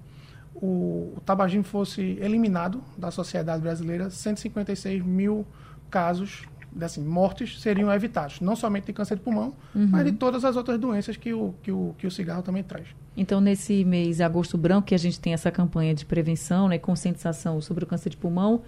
o, 0.55 1.15
o 1.17 1.23
tabagismo 1.25 1.65
fosse 1.65 2.19
eliminado 2.21 2.83
da 2.97 3.11
sociedade 3.11 3.63
brasileira, 3.63 4.11
156 4.11 5.05
mil 5.05 5.47
casos 5.91 6.45
assim, 6.81 7.03
mortes 7.03 7.61
seriam 7.61 7.93
evitados, 7.93 8.41
não 8.41 8.57
somente 8.57 8.87
de 8.87 8.93
câncer 8.93 9.17
de 9.17 9.23
pulmão, 9.23 9.53
uhum. 9.75 9.89
mas 9.91 10.07
de 10.07 10.13
todas 10.13 10.45
as 10.45 10.57
outras 10.57 10.79
doenças 10.79 11.17
que 11.17 11.33
o, 11.35 11.55
que, 11.63 11.71
o, 11.71 11.95
que 11.99 12.07
o 12.07 12.11
cigarro 12.11 12.43
também 12.43 12.63
traz. 12.63 12.87
Então, 13.15 13.41
nesse 13.41 13.85
mês 13.85 14.21
agosto 14.21 14.57
branco, 14.57 14.87
que 14.87 14.95
a 14.95 14.99
gente 14.99 15.21
tem 15.21 15.35
essa 15.35 15.51
campanha 15.51 15.95
de 15.95 16.07
prevenção, 16.07 16.69
né, 16.69 16.79
conscientização 16.79 17.61
sobre 17.61 17.85
o 17.85 17.87
câncer 17.87 18.09
de 18.09 18.17
pulmão, 18.17 18.63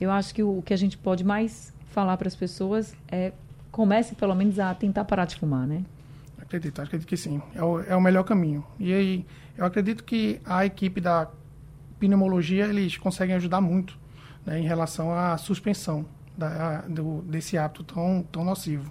eu 0.00 0.10
acho 0.10 0.34
que 0.34 0.42
o, 0.42 0.62
que 0.62 0.72
a 0.72 0.76
gente 0.76 0.96
pode 0.96 1.22
mais 1.22 1.72
falar 1.90 2.16
para 2.16 2.28
as 2.28 2.36
pessoas 2.36 2.94
é 3.08 3.32
comece 3.70 4.14
pelo 4.14 4.34
menos 4.34 4.58
a 4.58 4.74
tentar 4.74 5.04
parar 5.04 5.26
de 5.26 5.36
fumar, 5.36 5.66
né? 5.66 5.84
Acredito, 6.40 6.82
acredito 6.82 7.06
que 7.06 7.16
sim. 7.16 7.40
É 7.54 7.62
o, 7.62 7.80
é 7.80 7.94
o 7.94 8.00
melhor 8.00 8.24
caminho. 8.24 8.64
E 8.78 8.92
aí, 8.92 9.26
eu 9.56 9.64
acredito 9.64 10.02
que 10.02 10.40
a 10.44 10.66
equipe 10.66 11.00
da 11.00 11.28
pneumologia, 11.98 12.66
eles 12.66 12.96
conseguem 12.96 13.36
ajudar 13.36 13.60
muito 13.60 13.96
né, 14.44 14.58
em 14.58 14.64
relação 14.64 15.12
à 15.12 15.36
suspensão 15.36 16.04
da, 16.36 16.80
do, 16.82 17.22
desse 17.22 17.56
hábito 17.56 17.84
tão, 17.84 18.26
tão 18.32 18.44
nocivo. 18.44 18.90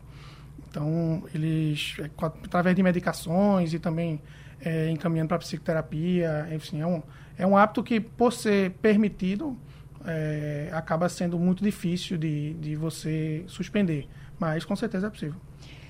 Então, 0.70 1.24
eles, 1.34 1.98
é, 2.00 2.10
através 2.46 2.76
de 2.76 2.84
medicações 2.84 3.74
e 3.74 3.80
também 3.80 4.22
é, 4.62 4.90
encaminhando 4.90 5.30
para 5.30 5.40
psicoterapia, 5.40 6.48
enfim, 6.52 6.82
é 6.82 6.86
um, 6.86 7.02
é 7.38 7.48
um 7.48 7.58
hábito 7.58 7.84
que, 7.84 8.00
por 8.00 8.32
ser 8.32 8.72
permitido, 8.82 9.58
é, 10.06 10.70
acaba 10.74 11.10
sendo 11.10 11.38
muito 11.38 11.64
difícil 11.64 12.18
de, 12.18 12.54
de 12.54 12.76
você 12.76 13.44
suspender. 13.48 14.08
Mas, 14.40 14.64
com 14.64 14.76
certeza, 14.76 15.08
é 15.08 15.10
possível. 15.10 15.36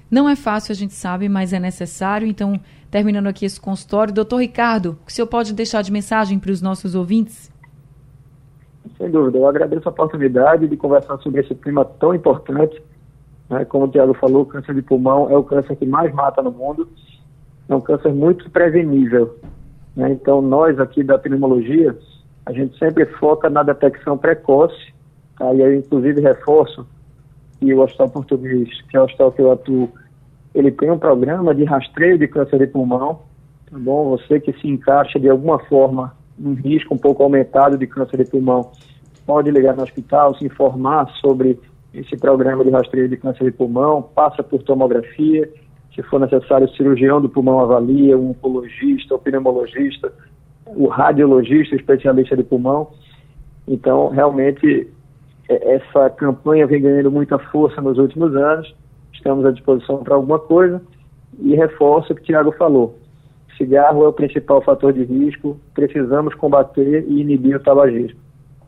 Não 0.09 0.27
é 0.27 0.35
fácil, 0.35 0.71
a 0.71 0.75
gente 0.75 0.93
sabe, 0.93 1.29
mas 1.29 1.53
é 1.53 1.59
necessário. 1.59 2.27
Então, 2.27 2.59
terminando 2.89 3.27
aqui 3.27 3.45
esse 3.45 3.61
consultório, 3.61 4.13
doutor 4.13 4.37
Ricardo, 4.37 4.97
o 5.07 5.11
senhor 5.11 5.27
pode 5.27 5.53
deixar 5.53 5.83
de 5.83 5.91
mensagem 5.91 6.39
para 6.39 6.51
os 6.51 6.61
nossos 6.61 6.95
ouvintes? 6.95 7.51
Sem 8.97 9.11
dúvida, 9.11 9.37
eu 9.37 9.47
agradeço 9.47 9.87
a 9.87 9.91
oportunidade 9.91 10.67
de 10.67 10.75
conversar 10.75 11.17
sobre 11.19 11.41
esse 11.41 11.53
tema 11.53 11.85
tão 11.85 12.13
importante. 12.15 12.81
Né? 13.49 13.63
Como 13.65 13.85
o 13.85 13.87
Tiago 13.87 14.13
falou, 14.15 14.41
o 14.41 14.45
câncer 14.45 14.73
de 14.73 14.81
pulmão 14.81 15.29
é 15.29 15.37
o 15.37 15.43
câncer 15.43 15.75
que 15.75 15.85
mais 15.85 16.11
mata 16.13 16.41
no 16.41 16.51
mundo. 16.51 16.89
É 17.67 17.75
um 17.75 17.81
câncer 17.81 18.11
muito 18.11 18.49
prevenível. 18.49 19.37
Né? 19.95 20.11
Então, 20.11 20.41
nós 20.41 20.79
aqui 20.79 21.03
da 21.03 21.19
pneumologia, 21.19 21.95
a 22.49 22.51
gente 22.51 22.75
sempre 22.79 23.05
foca 23.05 23.47
na 23.47 23.61
detecção 23.61 24.17
precoce. 24.17 24.91
Tá? 25.37 25.53
E 25.53 25.61
eu, 25.61 25.71
inclusive, 25.71 26.19
reforço 26.19 26.85
que 27.59 27.71
o 27.71 27.81
Hospital 27.81 28.09
Português, 28.09 28.67
que 28.89 28.97
é 28.97 28.99
o 28.99 29.03
hospital 29.03 29.31
que 29.31 29.41
eu 29.41 29.51
atuo, 29.51 29.89
ele 30.55 30.71
tem 30.71 30.89
um 30.89 30.97
programa 30.97 31.53
de 31.53 31.63
rastreio 31.63 32.17
de 32.17 32.27
câncer 32.27 32.57
de 32.57 32.65
pulmão. 32.65 33.21
Tá 33.69 33.77
bom? 33.77 34.09
Você 34.09 34.39
que 34.39 34.51
se 34.53 34.67
encaixa 34.67 35.19
de 35.19 35.29
alguma 35.29 35.59
forma 35.59 36.15
um 36.39 36.53
risco 36.53 36.95
um 36.95 36.97
pouco 36.97 37.21
aumentado 37.21 37.77
de 37.77 37.85
câncer 37.85 38.17
de 38.17 38.31
pulmão, 38.31 38.71
pode 39.27 39.51
ligar 39.51 39.75
no 39.75 39.83
hospital, 39.83 40.33
se 40.35 40.45
informar 40.45 41.07
sobre 41.21 41.59
esse 41.93 42.17
programa 42.17 42.63
de 42.63 42.71
rastreio 42.71 43.09
de 43.09 43.17
câncer 43.17 43.43
de 43.43 43.51
pulmão, 43.51 44.01
passa 44.01 44.41
por 44.41 44.63
tomografia, 44.63 45.47
se 45.93 46.01
for 46.01 46.19
necessário, 46.19 46.65
o 46.65 46.75
cirurgião 46.75 47.21
do 47.21 47.29
pulmão 47.29 47.59
avalia, 47.59 48.17
um 48.17 48.31
oncologista, 48.31 49.13
o 49.13 49.19
pneumologista, 49.19 50.11
o 50.75 50.87
radiologista, 50.87 51.75
especialista 51.75 52.35
de 52.35 52.43
pulmão. 52.43 52.89
Então, 53.67 54.09
realmente, 54.09 54.87
é, 55.47 55.75
essa 55.75 56.09
campanha 56.09 56.67
vem 56.67 56.81
ganhando 56.81 57.11
muita 57.11 57.37
força 57.37 57.81
nos 57.81 57.97
últimos 57.97 58.35
anos. 58.35 58.73
Estamos 59.13 59.45
à 59.45 59.51
disposição 59.51 60.03
para 60.03 60.15
alguma 60.15 60.39
coisa. 60.39 60.81
E 61.39 61.55
reforço 61.55 62.13
o 62.13 62.15
que 62.15 62.21
o 62.21 62.25
Tiago 62.25 62.51
falou. 62.53 62.97
Cigarro 63.57 64.03
é 64.03 64.07
o 64.07 64.13
principal 64.13 64.61
fator 64.61 64.93
de 64.93 65.03
risco. 65.03 65.59
Precisamos 65.73 66.33
combater 66.35 67.05
e 67.07 67.21
inibir 67.21 67.55
o 67.55 67.59
tabagismo. 67.59 68.19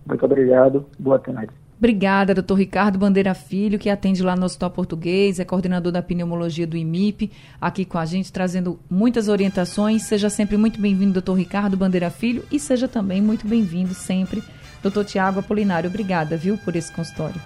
Muito 0.05 0.25
obrigado. 0.25 0.85
Boa 0.99 1.19
tarde. 1.19 1.60
Obrigada, 1.81 2.35
doutor 2.35 2.59
Ricardo 2.59 2.99
Bandeira 2.99 3.33
Filho, 3.33 3.79
que 3.79 3.89
atende 3.89 4.21
lá 4.21 4.35
no 4.35 4.45
Hospital 4.45 4.69
Português, 4.69 5.39
é 5.39 5.43
coordenador 5.43 5.91
da 5.91 5.99
pneumologia 5.99 6.67
do 6.67 6.77
IMIP, 6.77 7.31
aqui 7.59 7.85
com 7.85 7.97
a 7.97 8.05
gente, 8.05 8.31
trazendo 8.31 8.79
muitas 8.87 9.27
orientações. 9.27 10.03
Seja 10.03 10.29
sempre 10.29 10.57
muito 10.57 10.79
bem-vindo, 10.79 11.13
doutor 11.13 11.33
Ricardo 11.33 11.75
Bandeira 11.75 12.11
Filho, 12.11 12.45
e 12.51 12.59
seja 12.59 12.87
também 12.87 13.19
muito 13.19 13.47
bem-vindo 13.47 13.95
sempre, 13.95 14.43
doutor 14.83 15.05
Tiago 15.05 15.39
Apolinário. 15.39 15.89
Obrigada, 15.89 16.37
viu, 16.37 16.55
por 16.55 16.75
esse 16.75 16.91
consultório. 16.91 17.41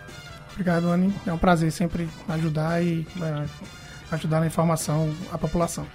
Obrigado, 0.51 0.89
Anne. 0.89 1.13
É 1.25 1.31
um 1.31 1.37
prazer 1.37 1.71
sempre 1.71 2.05
ajudar 2.27 2.83
e 2.83 3.07
é, 3.21 3.45
ajudar 4.11 4.41
na 4.41 4.47
informação 4.47 5.15
à 5.31 5.37
população. 5.37 5.87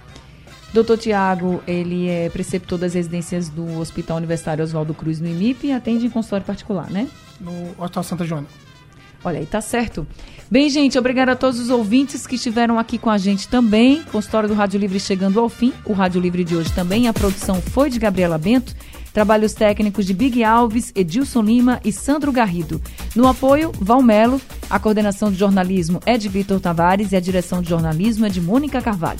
Doutor 0.73 0.97
Tiago, 0.97 1.61
ele 1.67 2.07
é 2.07 2.29
preceptor 2.29 2.79
das 2.79 2.93
residências 2.93 3.49
do 3.49 3.79
Hospital 3.79 4.17
Universitário 4.17 4.63
Oswaldo 4.63 4.93
Cruz 4.93 5.19
no 5.19 5.27
IMIP 5.27 5.67
e 5.67 5.71
atende 5.73 6.05
em 6.05 6.09
consultório 6.09 6.45
particular, 6.45 6.89
né? 6.89 7.09
No 7.39 7.51
Hospital 7.77 8.03
Santa 8.03 8.25
Joana. 8.25 8.47
Olha 9.23 9.39
aí, 9.39 9.45
tá 9.45 9.61
certo. 9.61 10.07
Bem, 10.49 10.69
gente, 10.69 10.97
obrigado 10.97 11.29
a 11.29 11.35
todos 11.35 11.59
os 11.59 11.69
ouvintes 11.69 12.25
que 12.25 12.35
estiveram 12.35 12.79
aqui 12.79 12.97
com 12.97 13.09
a 13.09 13.17
gente 13.17 13.47
também. 13.47 14.01
Consultório 14.11 14.49
do 14.49 14.55
Rádio 14.55 14.79
Livre 14.79 14.99
chegando 14.99 15.39
ao 15.39 15.47
fim. 15.47 15.73
O 15.85 15.93
Rádio 15.93 16.19
Livre 16.19 16.43
de 16.43 16.55
hoje 16.55 16.71
também. 16.73 17.07
A 17.07 17.13
produção 17.13 17.61
foi 17.61 17.89
de 17.89 17.99
Gabriela 17.99 18.37
Bento. 18.37 18.75
Trabalhos 19.13 19.53
técnicos 19.53 20.05
de 20.05 20.13
Big 20.13 20.43
Alves, 20.43 20.91
Edilson 20.95 21.41
Lima 21.41 21.81
e 21.83 21.91
Sandro 21.91 22.31
Garrido. 22.31 22.81
No 23.15 23.27
apoio, 23.27 23.71
Valmelo. 23.79 24.41
A 24.69 24.79
coordenação 24.79 25.31
de 25.31 25.37
jornalismo 25.37 25.99
é 26.05 26.17
de 26.17 26.29
Vitor 26.29 26.59
Tavares 26.59 27.11
e 27.11 27.15
a 27.15 27.19
direção 27.19 27.61
de 27.61 27.69
jornalismo 27.69 28.25
é 28.25 28.29
de 28.29 28.41
Mônica 28.41 28.81
Carvalho. 28.81 29.19